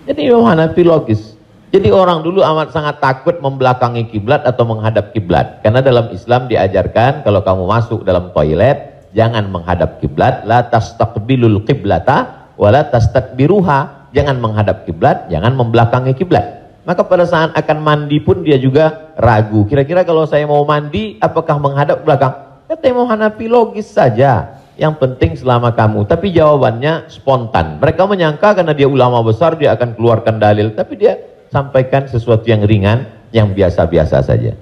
Jadi 0.10 0.34
Imam 0.34 0.50
Hanafi 0.50 0.82
logis. 0.82 1.38
Jadi 1.70 1.94
orang 1.94 2.26
dulu 2.26 2.42
amat 2.42 2.74
sangat 2.74 2.98
takut 2.98 3.38
membelakangi 3.38 4.10
kiblat 4.10 4.42
atau 4.50 4.66
menghadap 4.66 5.14
kiblat. 5.14 5.62
Karena 5.62 5.86
dalam 5.86 6.10
Islam 6.10 6.50
diajarkan 6.50 7.22
kalau 7.22 7.46
kamu 7.46 7.70
masuk 7.70 8.02
dalam 8.02 8.34
toilet 8.34 8.97
jangan 9.18 9.50
menghadap 9.50 9.98
kiblat, 9.98 10.46
la 10.46 10.70
tastaqbilul 10.70 11.66
qiblata 11.66 12.54
wala 12.54 12.86
tastadbiruha. 12.86 14.14
Jangan 14.16 14.40
menghadap 14.40 14.88
kiblat, 14.88 15.28
jangan 15.28 15.58
membelakangi 15.58 16.16
kiblat. 16.16 16.58
Maka 16.88 17.04
pada 17.04 17.28
saat 17.28 17.52
akan 17.52 17.78
mandi 17.84 18.24
pun 18.24 18.40
dia 18.40 18.56
juga 18.56 19.12
ragu. 19.20 19.68
Kira-kira 19.68 20.08
kalau 20.08 20.24
saya 20.24 20.48
mau 20.48 20.64
mandi 20.64 21.20
apakah 21.20 21.60
menghadap 21.60 22.08
belakang? 22.08 22.32
Kata 22.72 22.86
Imam 22.88 23.04
Hanafi 23.12 23.52
logis 23.52 23.92
saja 23.92 24.64
yang 24.80 24.96
penting 24.96 25.36
selama 25.36 25.76
kamu. 25.76 26.08
Tapi 26.08 26.32
jawabannya 26.32 27.12
spontan. 27.12 27.84
Mereka 27.84 28.08
menyangka 28.08 28.56
karena 28.56 28.72
dia 28.72 28.88
ulama 28.88 29.20
besar 29.20 29.60
dia 29.60 29.76
akan 29.76 30.00
keluarkan 30.00 30.40
dalil. 30.40 30.72
Tapi 30.72 30.94
dia 30.96 31.20
sampaikan 31.52 32.08
sesuatu 32.08 32.48
yang 32.48 32.64
ringan, 32.64 33.04
yang 33.36 33.52
biasa-biasa 33.52 34.24
saja. 34.24 34.56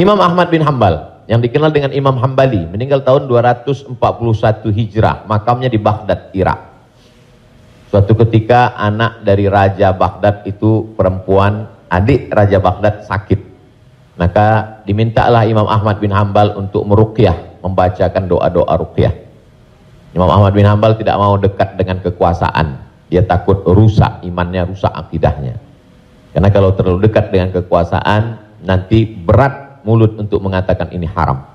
Imam 0.00 0.16
Ahmad 0.16 0.48
bin 0.48 0.64
Hambal, 0.64 1.11
yang 1.32 1.40
dikenal 1.40 1.72
dengan 1.72 1.96
Imam 1.96 2.20
Hambali, 2.20 2.68
meninggal 2.68 3.00
tahun 3.08 3.24
241 3.24 3.96
Hijrah, 4.68 5.24
makamnya 5.24 5.72
di 5.72 5.80
Baghdad, 5.80 6.28
Irak. 6.36 6.60
Suatu 7.88 8.12
ketika 8.20 8.76
anak 8.76 9.24
dari 9.24 9.48
Raja 9.48 9.96
Baghdad 9.96 10.44
itu 10.44 10.92
perempuan, 10.92 11.72
adik 11.88 12.28
Raja 12.28 12.60
Baghdad 12.60 13.08
sakit. 13.08 13.40
Maka 14.20 14.80
dimintalah 14.84 15.48
Imam 15.48 15.64
Ahmad 15.64 16.04
bin 16.04 16.12
Hambal 16.12 16.52
untuk 16.52 16.84
meruqyah 16.84 17.64
membacakan 17.64 18.28
doa-doa 18.28 18.76
ruqyah. 18.76 19.16
Imam 20.12 20.28
Ahmad 20.28 20.52
bin 20.52 20.68
Hambal 20.68 21.00
tidak 21.00 21.16
mau 21.16 21.40
dekat 21.40 21.80
dengan 21.80 21.96
kekuasaan. 22.04 22.76
Dia 23.08 23.24
takut 23.24 23.64
rusak 23.64 24.20
imannya, 24.20 24.68
rusak 24.68 24.92
akidahnya. 24.92 25.56
Karena 26.36 26.52
kalau 26.52 26.76
terlalu 26.76 27.08
dekat 27.08 27.32
dengan 27.32 27.56
kekuasaan, 27.56 28.36
nanti 28.68 29.08
berat 29.08 29.71
mulut 29.82 30.18
untuk 30.18 30.42
mengatakan 30.42 30.90
ini 30.90 31.06
haram. 31.10 31.46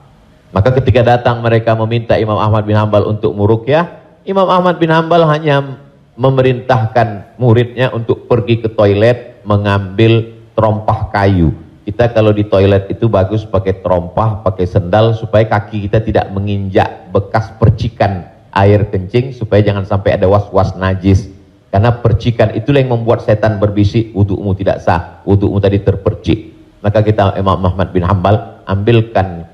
Maka 0.55 0.71
ketika 0.79 1.03
datang 1.03 1.43
mereka 1.43 1.75
meminta 1.75 2.15
Imam 2.15 2.39
Ahmad 2.39 2.63
bin 2.63 2.75
Hambal 2.75 3.03
untuk 3.07 3.35
murukyah, 3.35 3.87
Imam 4.23 4.47
Ahmad 4.47 4.79
bin 4.79 4.91
Hambal 4.91 5.27
hanya 5.27 5.79
memerintahkan 6.15 7.39
muridnya 7.39 7.91
untuk 7.91 8.25
pergi 8.25 8.63
ke 8.63 8.71
toilet 8.71 9.43
mengambil 9.43 10.33
terompah 10.55 11.13
kayu 11.13 11.53
kita 11.87 12.11
kalau 12.11 12.35
di 12.35 12.43
toilet 12.43 12.91
itu 12.91 13.07
bagus 13.07 13.47
pakai 13.47 13.79
terompah, 13.79 14.43
pakai 14.43 14.67
sendal 14.67 15.15
supaya 15.15 15.47
kaki 15.47 15.87
kita 15.87 16.03
tidak 16.03 16.27
menginjak 16.35 17.07
bekas 17.15 17.47
percikan 17.55 18.27
air 18.51 18.91
kencing 18.91 19.31
supaya 19.31 19.63
jangan 19.63 19.87
sampai 19.87 20.19
ada 20.19 20.27
was-was 20.27 20.75
najis. 20.75 21.31
Karena 21.71 21.95
percikan 21.95 22.51
itulah 22.59 22.83
yang 22.83 22.91
membuat 22.91 23.23
setan 23.23 23.55
berbisik, 23.63 24.11
wudhumu 24.11 24.51
tidak 24.51 24.83
sah, 24.83 25.23
wudhumu 25.23 25.63
tadi 25.63 25.79
terpercik. 25.79 26.56
Maka 26.81 27.01
kita 27.01 27.33
Imam 27.37 27.57
Muhammad 27.57 27.89
bin 27.89 28.05
Hambal 28.05 28.61
ambilkan 28.69 29.49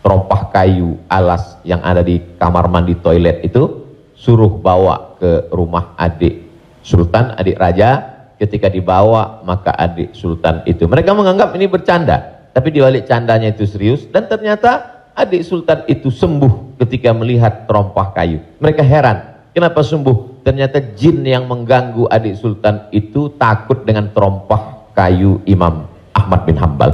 terompah 0.00 0.48
kayu 0.54 0.96
alas 1.10 1.58
yang 1.66 1.82
ada 1.84 2.00
di 2.00 2.22
kamar 2.38 2.70
mandi 2.70 2.96
toilet 2.96 3.44
itu, 3.44 3.84
suruh 4.16 4.50
bawa 4.50 5.18
ke 5.20 5.50
rumah 5.52 5.92
adik 6.00 6.50
Sultan, 6.80 7.36
adik 7.36 7.60
Raja, 7.60 8.20
ketika 8.40 8.72
dibawa 8.72 9.44
maka 9.44 9.76
adik 9.76 10.16
sultan 10.16 10.64
itu 10.64 10.88
mereka 10.88 11.12
menganggap 11.12 11.52
ini 11.52 11.68
bercanda. 11.68 12.40
Tapi 12.50 12.72
di 12.72 12.80
balik 12.80 13.04
candanya 13.04 13.52
itu 13.52 13.68
serius 13.68 14.08
dan 14.08 14.26
ternyata 14.26 15.04
adik 15.12 15.44
sultan 15.44 15.84
itu 15.86 16.08
sembuh 16.08 16.80
ketika 16.80 17.12
melihat 17.12 17.68
terompah 17.68 18.16
kayu. 18.16 18.40
Mereka 18.58 18.80
heran 18.80 19.22
kenapa 19.52 19.84
sembuh? 19.84 20.40
Ternyata 20.40 20.80
jin 20.96 21.20
yang 21.20 21.44
mengganggu 21.44 22.08
adik 22.08 22.40
sultan 22.40 22.88
itu 22.96 23.28
takut 23.36 23.84
dengan 23.84 24.08
terompah 24.08 24.88
kayu 24.96 25.44
Imam 25.44 25.89
Ahmad 26.20 26.44
bin 26.44 26.60
Hambal 26.60 26.92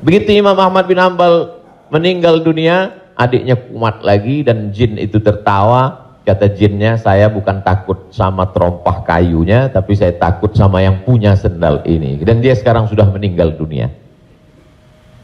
begitu 0.00 0.32
Imam 0.32 0.56
Ahmad 0.56 0.88
bin 0.88 0.96
Hambal 0.96 1.60
meninggal 1.92 2.40
dunia 2.40 2.96
adiknya 3.12 3.60
kumat 3.60 4.00
lagi 4.00 4.40
dan 4.40 4.72
jin 4.72 4.96
itu 4.96 5.20
tertawa 5.20 6.08
Kata 6.28 6.44
jinnya, 6.52 7.00
saya 7.00 7.32
bukan 7.32 7.64
takut 7.64 8.12
sama 8.12 8.52
terompah 8.52 9.00
kayunya, 9.00 9.72
tapi 9.72 9.96
saya 9.96 10.12
takut 10.12 10.52
sama 10.52 10.84
yang 10.84 11.00
punya 11.00 11.32
sendal 11.32 11.80
ini. 11.88 12.20
Dan 12.20 12.44
dia 12.44 12.52
sekarang 12.52 12.84
sudah 12.84 13.08
meninggal 13.08 13.56
dunia. 13.56 13.88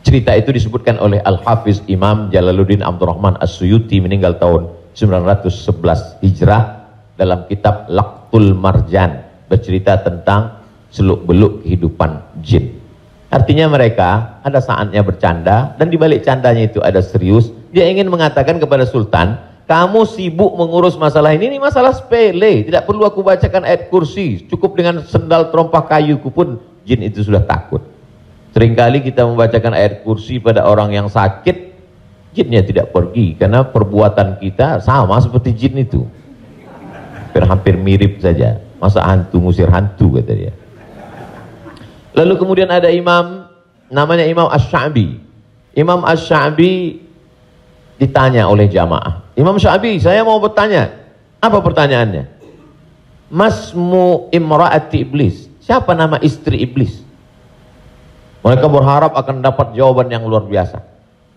Cerita 0.00 0.33
itu 0.33 0.49
disebutkan 0.49 0.97
oleh 0.97 1.21
Al-Hafiz 1.21 1.85
Imam 1.93 2.33
Jalaluddin 2.33 2.81
Abdurrahman 2.81 3.37
As-Suyuti 3.37 4.00
meninggal 4.00 4.40
tahun 4.40 4.73
911 4.97 6.25
Hijrah 6.25 6.88
dalam 7.21 7.45
kitab 7.52 7.85
Laktul 7.93 8.57
Marjan 8.57 9.28
bercerita 9.52 10.00
tentang 10.00 10.57
seluk-beluk 10.88 11.69
kehidupan 11.69 12.40
jin. 12.40 12.74
Artinya 13.35 13.67
mereka 13.67 14.38
ada 14.47 14.62
saatnya 14.62 15.03
bercanda 15.03 15.75
dan 15.75 15.91
dibalik 15.91 16.23
candanya 16.23 16.71
itu 16.71 16.79
ada 16.79 17.03
serius. 17.03 17.50
Dia 17.75 17.91
ingin 17.91 18.07
mengatakan 18.07 18.62
kepada 18.62 18.87
Sultan, 18.87 19.35
kamu 19.67 20.07
sibuk 20.07 20.55
mengurus 20.55 20.95
masalah 20.95 21.35
ini, 21.35 21.50
ini 21.50 21.59
masalah 21.59 21.91
sepele. 21.91 22.62
Tidak 22.62 22.87
perlu 22.87 23.03
aku 23.03 23.26
bacakan 23.26 23.67
ayat 23.67 23.91
kursi. 23.91 24.47
Cukup 24.47 24.79
dengan 24.79 25.03
sendal 25.03 25.50
terompah 25.50 25.83
kayuku 25.83 26.31
pun 26.31 26.62
jin 26.87 27.03
itu 27.03 27.26
sudah 27.26 27.43
takut. 27.43 27.83
Seringkali 28.55 29.03
kita 29.03 29.26
membacakan 29.26 29.75
ayat 29.75 30.07
kursi 30.07 30.38
pada 30.38 30.62
orang 30.71 30.95
yang 30.95 31.11
sakit, 31.11 31.75
jinnya 32.38 32.62
tidak 32.62 32.95
pergi. 32.95 33.35
Karena 33.35 33.67
perbuatan 33.67 34.38
kita 34.38 34.79
sama 34.79 35.19
seperti 35.19 35.50
jin 35.59 35.83
itu. 35.83 36.07
Hampir, 37.35 37.43
hampir 37.50 37.75
mirip 37.75 38.23
saja. 38.23 38.62
Masa 38.79 39.03
hantu 39.03 39.43
ngusir 39.43 39.67
hantu 39.75 40.23
kata 40.23 40.33
dia. 40.38 40.55
Lalu 42.14 42.35
kemudian 42.38 42.71
ada 42.71 42.87
imam, 42.90 43.50
namanya 43.90 44.23
Imam 44.23 44.47
Ash-Sha'bi. 44.47 45.18
Imam 45.75 46.06
Ash-Sha'bi 46.06 47.04
ditanya 47.99 48.50
oleh 48.50 48.66
jamaah. 48.66 49.25
Imam 49.35 49.59
Syafi'i, 49.59 49.99
saya 50.02 50.23
mau 50.26 50.38
bertanya. 50.42 50.90
Apa 51.42 51.61
pertanyaannya? 51.61 52.30
Masmu 53.28 54.30
imra'ati 54.30 55.02
iblis. 55.02 55.50
Siapa 55.64 55.97
nama 55.97 56.21
istri 56.21 56.61
iblis? 56.61 57.00
Mereka 58.44 58.66
berharap 58.68 59.16
akan 59.16 59.40
dapat 59.40 59.73
jawaban 59.73 60.12
yang 60.12 60.25
luar 60.28 60.44
biasa. 60.44 60.85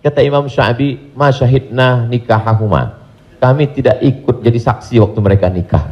Kata 0.04 0.20
Imam 0.22 0.46
Syafi'i, 0.52 1.16
ma 1.16 1.32
syahidna 1.32 2.06
nikahahuma. 2.08 3.10
kami 3.38 3.70
tidak 3.70 4.02
ikut 4.02 4.42
jadi 4.42 4.58
saksi 4.58 4.98
waktu 4.98 5.20
mereka 5.22 5.46
nikah. 5.46 5.86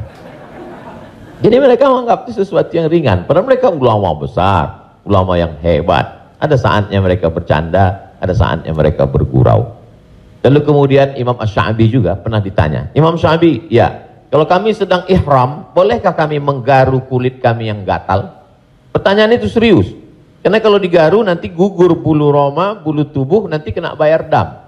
Jadi 1.43 1.55
mereka 1.59 1.91
menganggap 1.91 2.27
itu 2.27 2.43
sesuatu 2.43 2.71
yang 2.71 2.87
ringan. 2.87 3.27
Padahal 3.27 3.47
mereka 3.47 3.67
ulama 3.67 4.15
besar, 4.15 4.95
ulama 5.03 5.35
yang 5.35 5.55
hebat. 5.59 6.31
Ada 6.39 6.55
saatnya 6.55 6.99
mereka 7.03 7.27
bercanda, 7.27 8.15
ada 8.19 8.31
saatnya 8.31 8.71
mereka 8.71 9.03
bergurau. 9.03 9.75
Lalu 10.45 10.59
kemudian 10.61 11.17
Imam 11.17 11.35
Ash-Sha'bi 11.35 11.89
juga 11.89 12.15
pernah 12.15 12.37
ditanya. 12.37 12.93
Imam 12.93 13.17
Syabi, 13.17 13.65
ya, 13.67 14.05
kalau 14.29 14.45
kami 14.45 14.77
sedang 14.77 15.03
ihram, 15.09 15.73
bolehkah 15.73 16.13
kami 16.13 16.37
menggaru 16.37 17.01
kulit 17.09 17.41
kami 17.41 17.67
yang 17.67 17.81
gatal? 17.81 18.45
Pertanyaan 18.93 19.35
itu 19.35 19.49
serius. 19.49 19.89
Karena 20.45 20.61
kalau 20.61 20.77
digaru 20.77 21.25
nanti 21.25 21.49
gugur 21.49 21.97
bulu 21.97 22.29
roma, 22.29 22.77
bulu 22.77 23.09
tubuh, 23.09 23.49
nanti 23.49 23.73
kena 23.73 23.97
bayar 23.97 24.29
dam. 24.29 24.61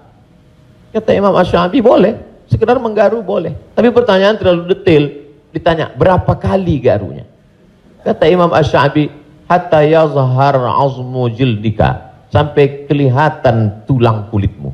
Kata 0.90 1.14
Imam 1.14 1.32
Ash-Sha'bi, 1.32 1.78
boleh. 1.78 2.14
Sekedar 2.48 2.80
menggaru 2.80 3.22
boleh. 3.22 3.54
Tapi 3.76 3.92
pertanyaan 3.92 4.34
terlalu 4.40 4.72
detail. 4.72 5.04
Ditanya, 5.52 5.92
berapa 5.96 6.36
kali 6.36 6.80
garunya? 6.80 7.24
Kata 8.04 8.28
Imam 8.28 8.52
Ash-Sha'bi, 8.52 9.08
hatta 9.48 9.80
yazhar 9.84 10.56
azmu 10.60 11.32
jildika. 11.32 12.12
Sampai 12.28 12.84
kelihatan 12.84 13.88
tulang 13.88 14.28
kulitmu. 14.28 14.68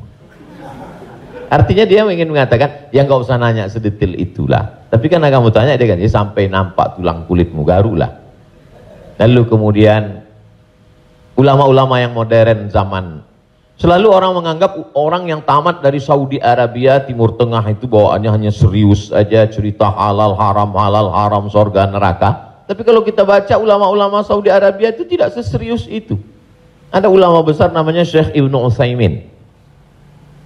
Artinya 1.47 1.87
dia 1.87 2.03
ingin 2.03 2.27
mengatakan, 2.27 2.91
ya 2.91 3.07
nggak 3.07 3.21
usah 3.23 3.39
nanya 3.39 3.71
sedetail 3.71 4.11
itulah. 4.19 4.83
Tapi 4.91 5.07
kan 5.07 5.23
kamu 5.23 5.55
tanya 5.55 5.79
dia 5.79 5.87
kan, 5.87 5.99
sampai 6.03 6.51
nampak 6.51 6.99
tulang 6.99 7.23
kulitmu, 7.23 7.63
garulah. 7.63 8.11
Lalu 9.15 9.41
kemudian 9.47 10.19
ulama-ulama 11.39 11.95
yang 12.03 12.11
modern 12.11 12.67
zaman 12.67 13.23
Selalu 13.75 14.07
orang 14.07 14.31
menganggap 14.39 14.95
orang 14.95 15.27
yang 15.27 15.43
tamat 15.43 15.83
dari 15.83 15.99
Saudi 15.99 16.39
Arabia, 16.39 17.03
Timur 17.03 17.35
Tengah 17.35 17.59
itu 17.67 17.91
bawaannya 17.91 18.31
hanya 18.31 18.51
serius 18.51 19.11
aja 19.11 19.43
cerita 19.51 19.91
halal 19.91 20.31
haram, 20.39 20.71
halal 20.79 21.11
haram, 21.11 21.43
sorga 21.51 21.83
neraka. 21.91 22.63
Tapi 22.71 22.81
kalau 22.87 23.03
kita 23.03 23.27
baca 23.27 23.51
ulama-ulama 23.59 24.23
Saudi 24.23 24.47
Arabia 24.47 24.95
itu 24.95 25.03
tidak 25.03 25.35
seserius 25.35 25.91
itu. 25.91 26.15
Ada 26.87 27.11
ulama 27.11 27.43
besar 27.43 27.75
namanya 27.75 28.07
Syekh 28.07 28.31
Ibnu 28.31 28.55
Utsaimin. 28.63 29.27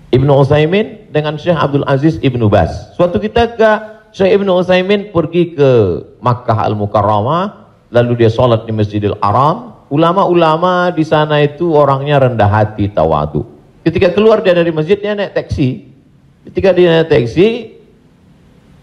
Ibnu 0.10 0.32
Utsaimin 0.34 1.14
dengan 1.14 1.38
Syekh 1.38 1.54
Abdul 1.54 1.86
Aziz 1.86 2.18
Ibnu 2.26 2.50
Bas. 2.50 2.98
Suatu 2.98 3.22
ketika 3.22 4.02
Syekh 4.10 4.42
Ibnu 4.42 4.58
Utsaimin 4.58 5.14
pergi 5.14 5.54
ke 5.54 5.70
Makkah 6.18 6.66
Al-Mukarramah, 6.66 7.70
lalu 7.94 8.26
dia 8.26 8.34
sholat 8.34 8.66
di 8.66 8.74
Masjidil 8.74 9.14
Haram, 9.22 9.69
ulama-ulama 9.89 10.93
di 10.93 11.03
sana 11.03 11.41
itu 11.41 11.74
orangnya 11.74 12.22
rendah 12.22 12.48
hati, 12.48 12.88
tawadu. 12.89 13.43
Ketika 13.84 14.13
keluar 14.13 14.46
dia 14.46 14.53
dari 14.53 14.69
masjid, 14.69 14.96
dia 14.96 15.17
naik 15.17 15.34
taksi. 15.34 15.89
Ketika 16.50 16.72
dia 16.72 17.01
naik 17.01 17.10
taksi, 17.10 17.74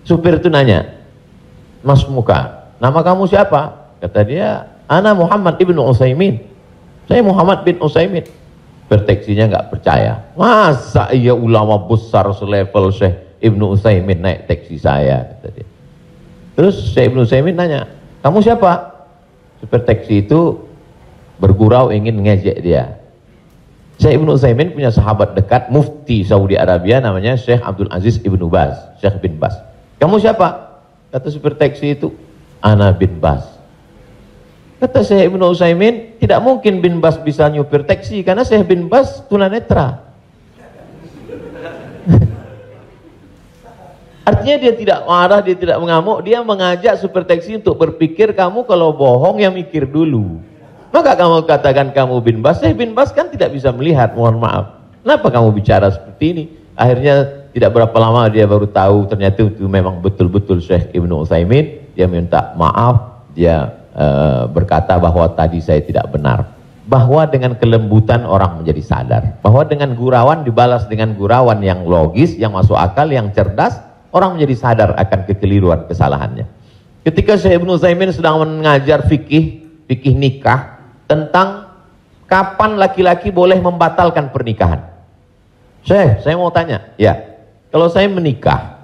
supir 0.02 0.42
itu 0.42 0.50
nanya, 0.50 0.98
Mas 1.86 2.02
Muka, 2.10 2.70
nama 2.82 3.00
kamu 3.06 3.30
siapa? 3.30 3.94
Kata 4.02 4.20
dia, 4.26 4.66
Ana 4.90 5.14
Muhammad 5.14 5.58
ibnu 5.62 5.82
Usaimin. 5.86 6.42
Saya 7.06 7.22
Muhammad 7.22 7.62
bin 7.62 7.78
Usaimin. 7.78 8.26
Berteksinya 8.86 9.50
nggak 9.50 9.66
percaya. 9.70 10.26
Masa 10.38 11.10
iya 11.10 11.34
ulama 11.34 11.78
besar 11.86 12.26
selevel 12.34 12.90
Syekh 12.94 13.38
Ibnu 13.42 13.74
Usaimin 13.74 14.22
naik 14.22 14.46
taksi 14.46 14.78
saya? 14.78 15.26
Kata 15.26 15.48
dia. 15.54 15.66
Terus 16.54 16.94
Syekh 16.94 17.14
Ibnu 17.14 17.26
Usaimin 17.26 17.54
nanya, 17.54 17.86
kamu 18.22 18.42
siapa? 18.42 18.94
Taksi 19.66 20.22
itu 20.26 20.65
bergurau 21.40 21.92
ingin 21.92 22.24
ngejek 22.24 22.56
dia. 22.64 22.96
Syekh 23.96 24.20
Ibnu 24.20 24.36
Utsaimin 24.36 24.76
punya 24.76 24.92
sahabat 24.92 25.32
dekat 25.32 25.72
mufti 25.72 26.20
Saudi 26.20 26.52
Arabia 26.52 27.00
namanya 27.00 27.32
Syekh 27.32 27.64
Abdul 27.64 27.88
Aziz 27.88 28.20
Ibnu 28.20 28.52
Baz, 28.52 28.76
Syekh 29.00 29.24
bin 29.24 29.40
Baz. 29.40 29.56
Kamu 29.96 30.20
siapa? 30.20 30.76
Kata 31.08 31.32
supir 31.32 31.56
taksi 31.56 31.96
itu, 31.96 32.12
Ana 32.60 32.92
bin 32.92 33.16
Baz. 33.16 33.56
Kata 34.76 35.00
Syekh 35.00 35.32
Ibnu 35.32 35.48
Utsaimin, 35.48 36.20
tidak 36.20 36.44
mungkin 36.44 36.84
bin 36.84 37.00
Baz 37.00 37.16
bisa 37.16 37.48
nyupir 37.48 37.88
taksi 37.88 38.20
karena 38.20 38.44
Syekh 38.44 38.68
bin 38.68 38.92
Baz 38.92 39.24
tunanetra. 39.32 40.04
Artinya 44.28 44.56
dia 44.60 44.76
tidak 44.76 45.08
marah, 45.08 45.40
dia 45.40 45.56
tidak 45.56 45.80
mengamuk, 45.80 46.20
dia 46.20 46.44
mengajak 46.44 47.00
supir 47.00 47.24
taksi 47.24 47.56
untuk 47.56 47.80
berpikir 47.80 48.36
kamu 48.36 48.68
kalau 48.68 48.92
bohong 48.92 49.40
ya 49.40 49.48
mikir 49.48 49.88
dulu. 49.88 50.55
Maka 50.94 51.18
kamu 51.18 51.44
katakan 51.44 51.90
kamu 51.90 52.22
bin 52.22 52.38
Bas, 52.40 52.62
saya 52.62 52.72
bin 52.72 52.94
Bas 52.94 53.10
kan 53.10 53.28
tidak 53.28 53.52
bisa 53.52 53.74
melihat, 53.74 54.14
mohon 54.14 54.38
maaf. 54.38 54.76
Kenapa 55.06 55.30
kamu 55.30 55.54
bicara 55.54 55.90
seperti 55.90 56.24
ini? 56.34 56.44
Akhirnya 56.74 57.46
tidak 57.56 57.72
berapa 57.72 57.96
lama 57.96 58.28
dia 58.28 58.44
baru 58.44 58.68
tahu 58.68 59.08
ternyata 59.08 59.48
itu 59.48 59.64
memang 59.64 60.04
betul-betul 60.04 60.60
Syekh 60.60 60.92
Ibnu 60.92 61.24
Utsaimin. 61.24 61.88
Dia 61.96 62.04
minta 62.04 62.52
maaf, 62.52 63.24
dia 63.32 63.72
uh, 63.96 64.44
berkata 64.52 65.00
bahwa 65.00 65.24
tadi 65.32 65.64
saya 65.64 65.80
tidak 65.80 66.12
benar. 66.12 66.52
Bahwa 66.84 67.24
dengan 67.24 67.56
kelembutan 67.56 68.28
orang 68.28 68.60
menjadi 68.60 68.82
sadar. 68.84 69.22
Bahwa 69.40 69.64
dengan 69.64 69.96
gurauan 69.96 70.44
dibalas 70.44 70.84
dengan 70.84 71.16
gurauan 71.16 71.64
yang 71.64 71.88
logis, 71.88 72.36
yang 72.36 72.52
masuk 72.52 72.76
akal, 72.76 73.08
yang 73.08 73.32
cerdas, 73.32 73.80
orang 74.12 74.36
menjadi 74.36 74.54
sadar 74.54 74.90
akan 75.00 75.24
kekeliruan 75.24 75.88
kesalahannya. 75.88 76.44
Ketika 77.08 77.40
Syekh 77.40 77.56
Ibnu 77.56 77.80
Utsaimin 77.80 78.12
sedang 78.12 78.44
mengajar 78.44 79.08
fikih, 79.08 79.64
fikih 79.88 80.12
nikah, 80.12 80.75
tentang 81.06 81.70
kapan 82.26 82.78
laki-laki 82.78 83.30
boleh 83.30 83.58
membatalkan 83.62 84.30
pernikahan. 84.34 84.82
Saya, 85.86 86.18
saya 86.18 86.34
mau 86.34 86.50
tanya, 86.50 86.90
ya, 86.98 87.14
kalau 87.70 87.86
saya 87.86 88.10
menikah 88.10 88.82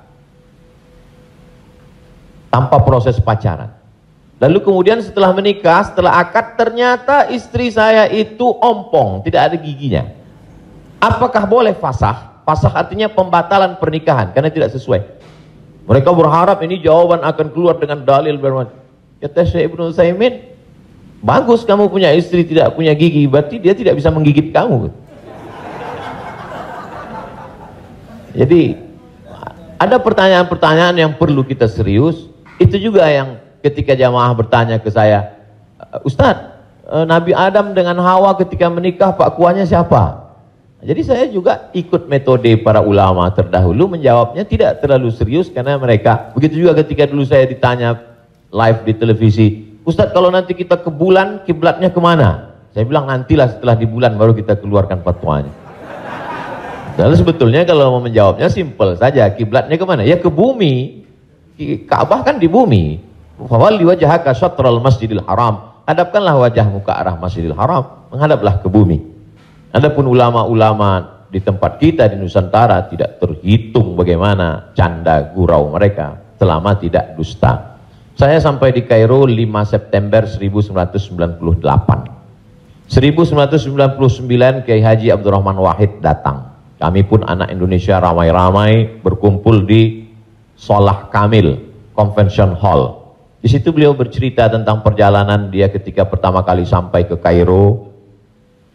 tanpa 2.47 2.79
proses 2.87 3.19
pacaran, 3.19 3.75
lalu 4.39 4.63
kemudian 4.63 5.03
setelah 5.03 5.35
menikah, 5.35 5.83
setelah 5.83 6.23
akad, 6.23 6.55
ternyata 6.55 7.27
istri 7.35 7.75
saya 7.75 8.07
itu 8.07 8.47
ompong, 8.63 9.27
tidak 9.27 9.51
ada 9.51 9.57
giginya. 9.59 10.15
Apakah 11.03 11.43
boleh 11.43 11.75
fasah? 11.75 12.47
Fasah 12.47 12.71
artinya 12.71 13.11
pembatalan 13.11 13.75
pernikahan, 13.83 14.31
karena 14.31 14.55
tidak 14.55 14.71
sesuai. 14.71 15.03
Mereka 15.83 16.15
berharap 16.15 16.63
ini 16.63 16.79
jawaban 16.79 17.27
akan 17.27 17.51
keluar 17.51 17.83
dengan 17.83 18.07
dalil 18.07 18.39
bermacam. 18.39 18.79
Kata 19.19 19.43
Syekh 19.43 19.75
Ibnu 19.75 19.91
Saimin, 19.91 20.52
Bagus 21.23 21.63
kamu 21.63 21.87
punya 21.87 22.11
istri 22.11 22.43
tidak 22.43 22.75
punya 22.75 22.91
gigi, 22.99 23.31
berarti 23.31 23.63
dia 23.63 23.79
tidak 23.79 23.95
bisa 23.95 24.11
menggigit 24.11 24.51
kamu. 24.51 24.91
Jadi 28.35 28.75
ada 29.79 30.03
pertanyaan-pertanyaan 30.03 30.97
yang 30.99 31.13
perlu 31.15 31.47
kita 31.47 31.71
serius. 31.71 32.27
Itu 32.59 32.75
juga 32.75 33.07
yang 33.07 33.39
ketika 33.63 33.95
jamaah 33.95 34.35
bertanya 34.35 34.83
ke 34.83 34.91
saya, 34.91 35.39
Ustadz, 36.03 36.59
eh, 36.91 37.05
Nabi 37.07 37.31
Adam 37.39 37.71
dengan 37.71 38.03
Hawa 38.03 38.35
ketika 38.35 38.67
menikah 38.67 39.15
Pak 39.15 39.39
Kuahnya 39.39 39.63
siapa? 39.63 40.35
Jadi 40.83 41.03
saya 41.07 41.31
juga 41.31 41.71
ikut 41.71 42.11
metode 42.11 42.59
para 42.59 42.83
ulama 42.83 43.31
terdahulu 43.31 43.95
menjawabnya 43.95 44.43
tidak 44.43 44.83
terlalu 44.83 45.15
serius 45.15 45.47
karena 45.47 45.79
mereka 45.79 46.35
begitu 46.35 46.67
juga 46.67 46.83
ketika 46.83 47.07
dulu 47.07 47.23
saya 47.23 47.47
ditanya 47.47 48.03
live 48.51 48.83
di 48.83 48.93
televisi 48.99 49.72
Ustadz 49.83 50.15
kalau 50.15 50.31
nanti 50.31 50.55
kita 50.55 50.79
ke 50.79 50.91
bulan, 50.95 51.43
kiblatnya 51.43 51.91
ke 51.91 51.99
mana? 51.99 52.55
Saya 52.71 52.87
bilang 52.87 53.11
nantilah 53.11 53.59
setelah 53.59 53.75
di 53.75 53.85
bulan 53.85 54.15
baru 54.15 54.31
kita 54.31 54.63
keluarkan 54.63 55.03
fatwanya. 55.03 55.51
Lalu 56.93 57.15
sebetulnya 57.19 57.67
kalau 57.67 57.99
mau 57.99 58.03
menjawabnya 58.05 58.47
simpel 58.47 58.95
saja, 58.95 59.27
kiblatnya 59.35 59.75
ke 59.75 59.85
mana? 59.89 60.07
Ya 60.07 60.21
ke 60.21 60.31
bumi. 60.31 61.03
Ka'bah 61.89 62.23
kan 62.23 62.39
di 62.39 62.47
bumi. 62.47 63.01
Fawalli 63.43 63.83
wajhaka 63.83 64.31
syatral 64.37 64.79
masjidil 64.79 65.25
haram. 65.27 65.83
Hadapkanlah 65.89 66.39
wajahmu 66.47 66.85
ke 66.87 66.93
arah 66.95 67.19
masjidil 67.19 67.57
haram. 67.59 68.07
Menghadaplah 68.15 68.63
ke 68.63 68.69
bumi. 68.71 69.03
Adapun 69.73 70.05
ulama-ulama 70.05 71.25
di 71.33 71.41
tempat 71.41 71.81
kita 71.81 72.13
di 72.13 72.21
Nusantara 72.21 72.87
tidak 72.93 73.17
terhitung 73.19 73.97
bagaimana 73.97 74.71
canda 74.77 75.33
gurau 75.33 75.73
mereka 75.73 76.21
selama 76.37 76.77
tidak 76.77 77.17
dusta. 77.17 77.72
Saya 78.13 78.37
sampai 78.45 78.77
di 78.77 78.85
Kairo 78.85 79.25
5 79.25 79.41
September 79.65 80.29
1998. 80.29 82.93
1999 82.93 84.69
Kiai 84.69 84.85
Haji 84.85 85.09
Abdurrahman 85.09 85.57
Wahid 85.57 86.05
datang. 86.05 86.53
Kami 86.77 87.09
pun 87.09 87.25
anak 87.25 87.49
Indonesia 87.49 87.97
ramai-ramai 87.97 89.01
berkumpul 89.01 89.65
di 89.65 90.13
Solah 90.53 91.09
Kamil 91.09 91.57
Convention 91.97 92.53
Hall. 92.53 93.01
Di 93.41 93.49
situ 93.49 93.73
beliau 93.73 93.97
bercerita 93.97 94.45
tentang 94.53 94.85
perjalanan 94.85 95.49
dia 95.49 95.73
ketika 95.73 96.05
pertama 96.05 96.45
kali 96.45 96.69
sampai 96.69 97.09
ke 97.09 97.17
Kairo. 97.17 97.89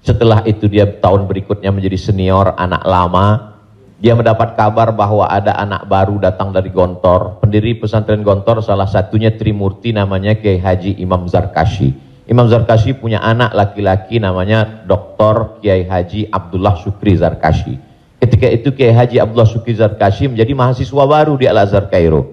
Setelah 0.01 0.41
itu 0.49 0.65
dia 0.65 0.89
tahun 0.89 1.29
berikutnya 1.29 1.69
menjadi 1.69 2.09
senior 2.09 2.57
anak 2.57 2.81
lama 2.89 3.56
dia 3.97 4.13
mendapat 4.13 4.53
kabar 4.53 4.93
bahwa 4.93 5.25
ada 5.25 5.57
anak 5.57 5.89
baru 5.89 6.21
datang 6.21 6.53
dari 6.53 6.69
Gontor. 6.69 7.41
Pendiri 7.41 7.81
pesantren 7.81 8.21
Gontor 8.21 8.61
salah 8.61 8.85
satunya 8.85 9.33
Trimurti 9.33 9.89
namanya 9.89 10.37
Kiai 10.37 10.61
Haji 10.61 11.01
Imam 11.01 11.25
Zarkashi. 11.25 11.97
Imam 12.29 12.45
Zarkashi 12.45 12.93
punya 12.93 13.17
anak 13.25 13.57
laki-laki 13.57 14.21
namanya 14.21 14.85
Dr. 14.85 15.63
Kiai 15.65 15.89
Haji 15.89 16.29
Abdullah 16.29 16.77
Syukri 16.77 17.17
Zarkashi. 17.17 17.87
Ketika 18.17 18.49
itu 18.49 18.69
Kiai 18.73 18.93
Haji 18.93 19.21
Abdullah 19.21 19.45
Sukizar 19.45 19.93
Kashim 19.93 20.33
jadi 20.33 20.49
mahasiswa 20.57 21.03
baru 21.05 21.37
di 21.37 21.45
Al-Azhar 21.45 21.85
Kairo. 21.89 22.25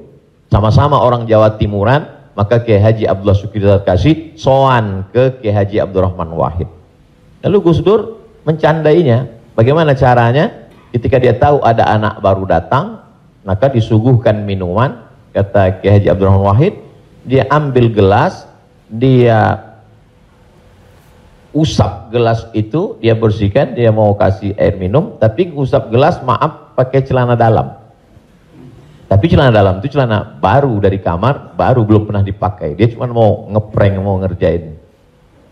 Sama-sama 0.48 0.96
orang 0.96 1.28
Jawa 1.28 1.60
Timuran, 1.60 2.08
maka 2.32 2.64
Kiai 2.64 2.80
Haji 2.80 3.04
Abdullah 3.04 3.36
Sukizar 3.36 3.84
Kashim 3.84 4.32
soan 4.36 5.04
ke 5.12 5.44
Kiai 5.44 5.52
Haji 5.52 5.84
Abdurrahman 5.84 6.32
Wahid. 6.32 6.68
Lalu 7.44 7.58
Gus 7.60 7.84
Dur 7.84 8.16
mencandainya. 8.48 9.28
Bagaimana 9.52 9.92
caranya? 9.92 10.63
Ketika 10.94 11.18
dia 11.18 11.34
tahu 11.34 11.58
ada 11.66 11.90
anak 11.90 12.22
baru 12.22 12.46
datang, 12.46 13.02
maka 13.42 13.66
disuguhkan 13.66 14.46
minuman, 14.46 15.02
kata 15.34 15.82
Kiai 15.82 15.98
Haji 15.98 16.06
Abdurrahman 16.06 16.46
Wahid, 16.46 16.78
dia 17.26 17.50
ambil 17.50 17.90
gelas, 17.90 18.46
dia 18.86 19.58
usap 21.50 22.14
gelas 22.14 22.46
itu, 22.54 22.94
dia 23.02 23.18
bersihkan, 23.18 23.74
dia 23.74 23.90
mau 23.90 24.14
kasih 24.14 24.54
air 24.54 24.78
minum, 24.78 25.18
tapi 25.18 25.50
usap 25.50 25.90
gelas 25.90 26.22
maaf 26.22 26.78
pakai 26.78 27.02
celana 27.02 27.34
dalam. 27.34 27.74
Tapi 29.10 29.24
celana 29.26 29.50
dalam 29.50 29.82
itu 29.82 29.98
celana 29.98 30.38
baru 30.38 30.78
dari 30.78 31.02
kamar, 31.02 31.58
baru 31.58 31.82
belum 31.82 32.06
pernah 32.06 32.22
dipakai. 32.22 32.78
Dia 32.78 32.86
cuma 32.94 33.10
mau 33.10 33.50
ngeprank, 33.50 33.94
mau 33.98 34.22
ngerjain. 34.22 34.78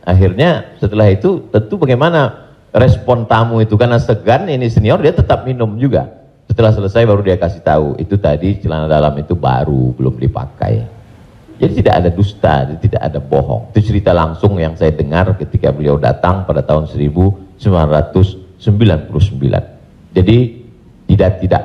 Akhirnya 0.07 0.79
setelah 0.79 1.11
itu 1.11 1.51
tentu 1.51 1.79
bagaimana 1.79 2.51
respon 2.73 3.29
tamu 3.29 3.61
itu 3.61 3.77
karena 3.77 4.01
segan 4.01 4.49
ini 4.49 4.73
senior 4.73 4.99
dia 4.99 5.13
tetap 5.13 5.45
minum 5.45 5.77
juga. 5.77 6.09
Setelah 6.49 6.73
selesai 6.73 7.09
baru 7.09 7.25
dia 7.25 7.37
kasih 7.41 7.63
tahu 7.65 7.97
itu 7.97 8.17
tadi 8.21 8.61
celana 8.61 8.89
dalam 8.89 9.17
itu 9.17 9.37
baru 9.37 9.93
belum 9.97 10.21
dipakai. 10.21 11.01
Jadi 11.61 11.79
tidak 11.79 11.95
ada 12.03 12.11
dusta, 12.11 12.67
tidak 12.81 12.99
ada 12.99 13.23
bohong. 13.23 13.71
Itu 13.71 13.95
cerita 13.95 14.11
langsung 14.11 14.59
yang 14.59 14.75
saya 14.75 14.91
dengar 14.91 15.31
ketika 15.39 15.71
beliau 15.71 15.95
datang 15.95 16.43
pada 16.43 16.59
tahun 16.65 16.91
1999. 16.91 17.63
Jadi 20.13 20.39
tidak 21.07 21.33
tidak 21.39 21.63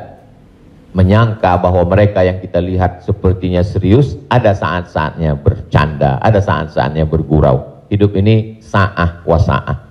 menyangka 0.93 1.57
bahwa 1.57 1.81
mereka 1.89 2.21
yang 2.21 2.37
kita 2.37 2.61
lihat 2.61 3.01
sepertinya 3.01 3.65
serius, 3.65 4.17
ada 4.29 4.53
saat-saatnya 4.53 5.33
bercanda, 5.33 6.21
ada 6.21 6.41
saat-saatnya 6.41 7.09
bergurau. 7.09 7.85
Hidup 7.89 8.13
ini 8.19 8.61
sa'ah 8.61 9.25
wa 9.25 9.39
sa'ah. 9.39 9.86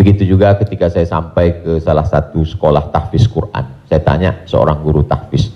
Begitu 0.00 0.32
juga 0.32 0.56
ketika 0.56 0.88
saya 0.88 1.04
sampai 1.04 1.60
ke 1.60 1.76
salah 1.76 2.08
satu 2.08 2.40
sekolah 2.40 2.88
tahfiz 2.88 3.28
Quran. 3.28 3.84
Saya 3.84 4.00
tanya 4.00 4.40
seorang 4.48 4.80
guru 4.80 5.04
tahfiz, 5.04 5.52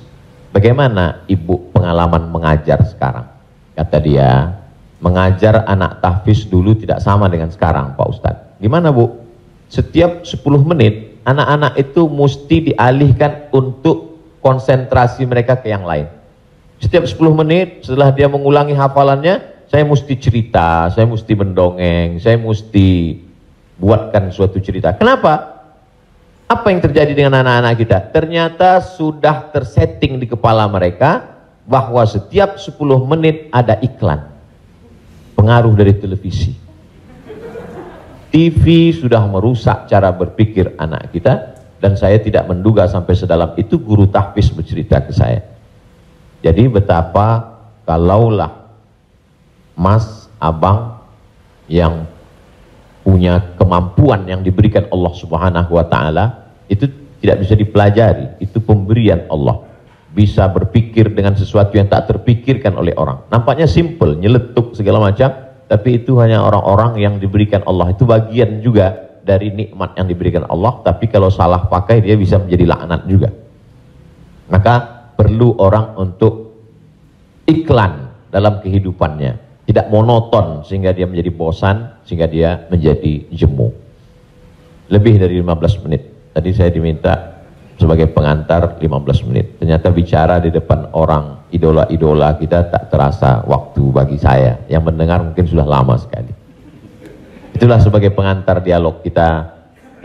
bagaimana 0.52 1.24
ibu 1.32 1.72
pengalaman 1.72 2.28
mengajar 2.28 2.84
sekarang? 2.84 3.24
Kata 3.72 3.96
dia, 4.04 4.52
mengajar 5.00 5.64
anak 5.64 6.04
tahfiz 6.04 6.44
dulu 6.44 6.76
tidak 6.76 7.00
sama 7.00 7.32
dengan 7.32 7.48
sekarang 7.48 7.96
Pak 7.96 8.04
Ustadz. 8.04 8.60
Gimana 8.60 8.92
Bu? 8.92 9.16
Setiap 9.72 10.28
10 10.28 10.44
menit, 10.60 11.24
anak-anak 11.24 11.80
itu 11.80 12.04
mesti 12.04 12.68
dialihkan 12.68 13.48
untuk 13.48 14.20
konsentrasi 14.44 15.24
mereka 15.24 15.56
ke 15.56 15.72
yang 15.72 15.88
lain. 15.88 16.04
Setiap 16.84 17.08
10 17.08 17.16
menit 17.32 17.80
setelah 17.80 18.12
dia 18.12 18.28
mengulangi 18.28 18.76
hafalannya, 18.76 19.40
saya 19.72 19.88
mesti 19.88 20.20
cerita, 20.20 20.92
saya 20.92 21.08
mesti 21.08 21.32
mendongeng, 21.32 22.20
saya 22.20 22.36
mesti 22.36 23.23
buatkan 23.78 24.30
suatu 24.30 24.58
cerita. 24.62 24.94
Kenapa? 24.94 25.54
Apa 26.44 26.70
yang 26.70 26.84
terjadi 26.84 27.16
dengan 27.16 27.40
anak-anak 27.40 27.74
kita? 27.80 27.98
Ternyata 28.12 28.84
sudah 28.84 29.48
tersetting 29.48 30.20
di 30.20 30.28
kepala 30.28 30.68
mereka 30.68 31.24
bahwa 31.64 32.04
setiap 32.04 32.60
10 32.60 32.76
menit 33.08 33.48
ada 33.48 33.80
iklan. 33.80 34.28
Pengaruh 35.34 35.72
dari 35.72 35.96
televisi. 35.96 36.52
TV 38.34 38.90
sudah 38.90 39.24
merusak 39.30 39.86
cara 39.86 40.10
berpikir 40.10 40.74
anak 40.76 41.14
kita 41.14 41.54
dan 41.78 41.94
saya 41.94 42.18
tidak 42.18 42.50
menduga 42.50 42.90
sampai 42.90 43.14
sedalam 43.14 43.54
itu 43.54 43.78
guru 43.78 44.10
tahfiz 44.10 44.50
bercerita 44.50 44.98
ke 45.00 45.14
saya. 45.14 45.40
Jadi 46.42 46.66
betapa 46.68 47.56
kalaulah 47.86 48.64
mas, 49.78 50.26
abang 50.38 50.98
yang 51.70 52.06
punya 53.04 53.54
kemampuan 53.60 54.24
yang 54.24 54.40
diberikan 54.40 54.88
Allah 54.88 55.12
Subhanahu 55.12 55.76
wa 55.76 55.84
taala 55.84 56.24
itu 56.72 56.88
tidak 57.20 57.44
bisa 57.44 57.54
dipelajari, 57.54 58.40
itu 58.40 58.58
pemberian 58.64 59.28
Allah 59.28 59.60
bisa 60.14 60.46
berpikir 60.48 61.10
dengan 61.12 61.34
sesuatu 61.34 61.74
yang 61.74 61.90
tak 61.90 62.08
terpikirkan 62.08 62.78
oleh 62.78 62.94
orang. 62.96 63.28
Nampaknya 63.28 63.66
simple, 63.68 64.14
nyeletuk 64.16 64.72
segala 64.72 65.02
macam, 65.02 65.28
tapi 65.66 66.00
itu 66.00 66.16
hanya 66.22 66.40
orang-orang 66.40 67.02
yang 67.02 67.14
diberikan 67.18 67.66
Allah. 67.66 67.90
Itu 67.90 68.06
bagian 68.06 68.62
juga 68.62 68.94
dari 69.26 69.50
nikmat 69.50 69.98
yang 69.98 70.06
diberikan 70.06 70.46
Allah, 70.46 70.78
tapi 70.86 71.10
kalau 71.10 71.28
salah 71.34 71.66
pakai 71.66 71.98
dia 71.98 72.14
bisa 72.14 72.38
menjadi 72.38 72.64
laknat 72.68 73.02
juga. 73.10 73.28
Maka 74.52 74.74
perlu 75.18 75.58
orang 75.58 75.98
untuk 75.98 76.54
iklan 77.48 78.12
dalam 78.30 78.62
kehidupannya, 78.62 79.32
tidak 79.64 79.88
monoton 79.88 80.60
sehingga 80.68 80.92
dia 80.92 81.08
menjadi 81.08 81.30
bosan, 81.32 82.04
sehingga 82.04 82.28
dia 82.28 82.68
menjadi 82.68 83.28
jemu. 83.32 83.72
Lebih 84.92 85.16
dari 85.16 85.40
15 85.40 85.84
menit. 85.88 86.02
Tadi 86.36 86.50
saya 86.52 86.68
diminta 86.68 87.40
sebagai 87.80 88.12
pengantar 88.12 88.76
15 88.76 89.26
menit. 89.32 89.56
Ternyata 89.56 89.88
bicara 89.88 90.36
di 90.38 90.52
depan 90.52 90.92
orang 90.92 91.48
idola-idola 91.48 92.36
kita 92.36 92.68
tak 92.68 92.92
terasa 92.92 93.40
waktu 93.48 93.82
bagi 93.88 94.20
saya. 94.20 94.60
Yang 94.68 94.92
mendengar 94.92 95.24
mungkin 95.24 95.48
sudah 95.48 95.64
lama 95.64 95.96
sekali. 95.96 96.32
Itulah 97.54 97.80
sebagai 97.80 98.12
pengantar 98.12 98.60
dialog 98.60 99.00
kita. 99.00 99.54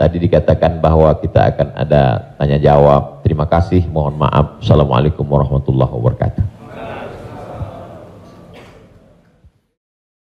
Tadi 0.00 0.16
dikatakan 0.16 0.80
bahwa 0.80 1.12
kita 1.20 1.52
akan 1.52 1.68
ada 1.76 2.32
tanya 2.40 2.56
jawab. 2.56 3.20
Terima 3.20 3.44
kasih, 3.44 3.84
mohon 3.92 4.16
maaf. 4.16 4.64
Assalamualaikum 4.64 5.28
warahmatullahi 5.28 5.92
wabarakatuh. 5.92 6.59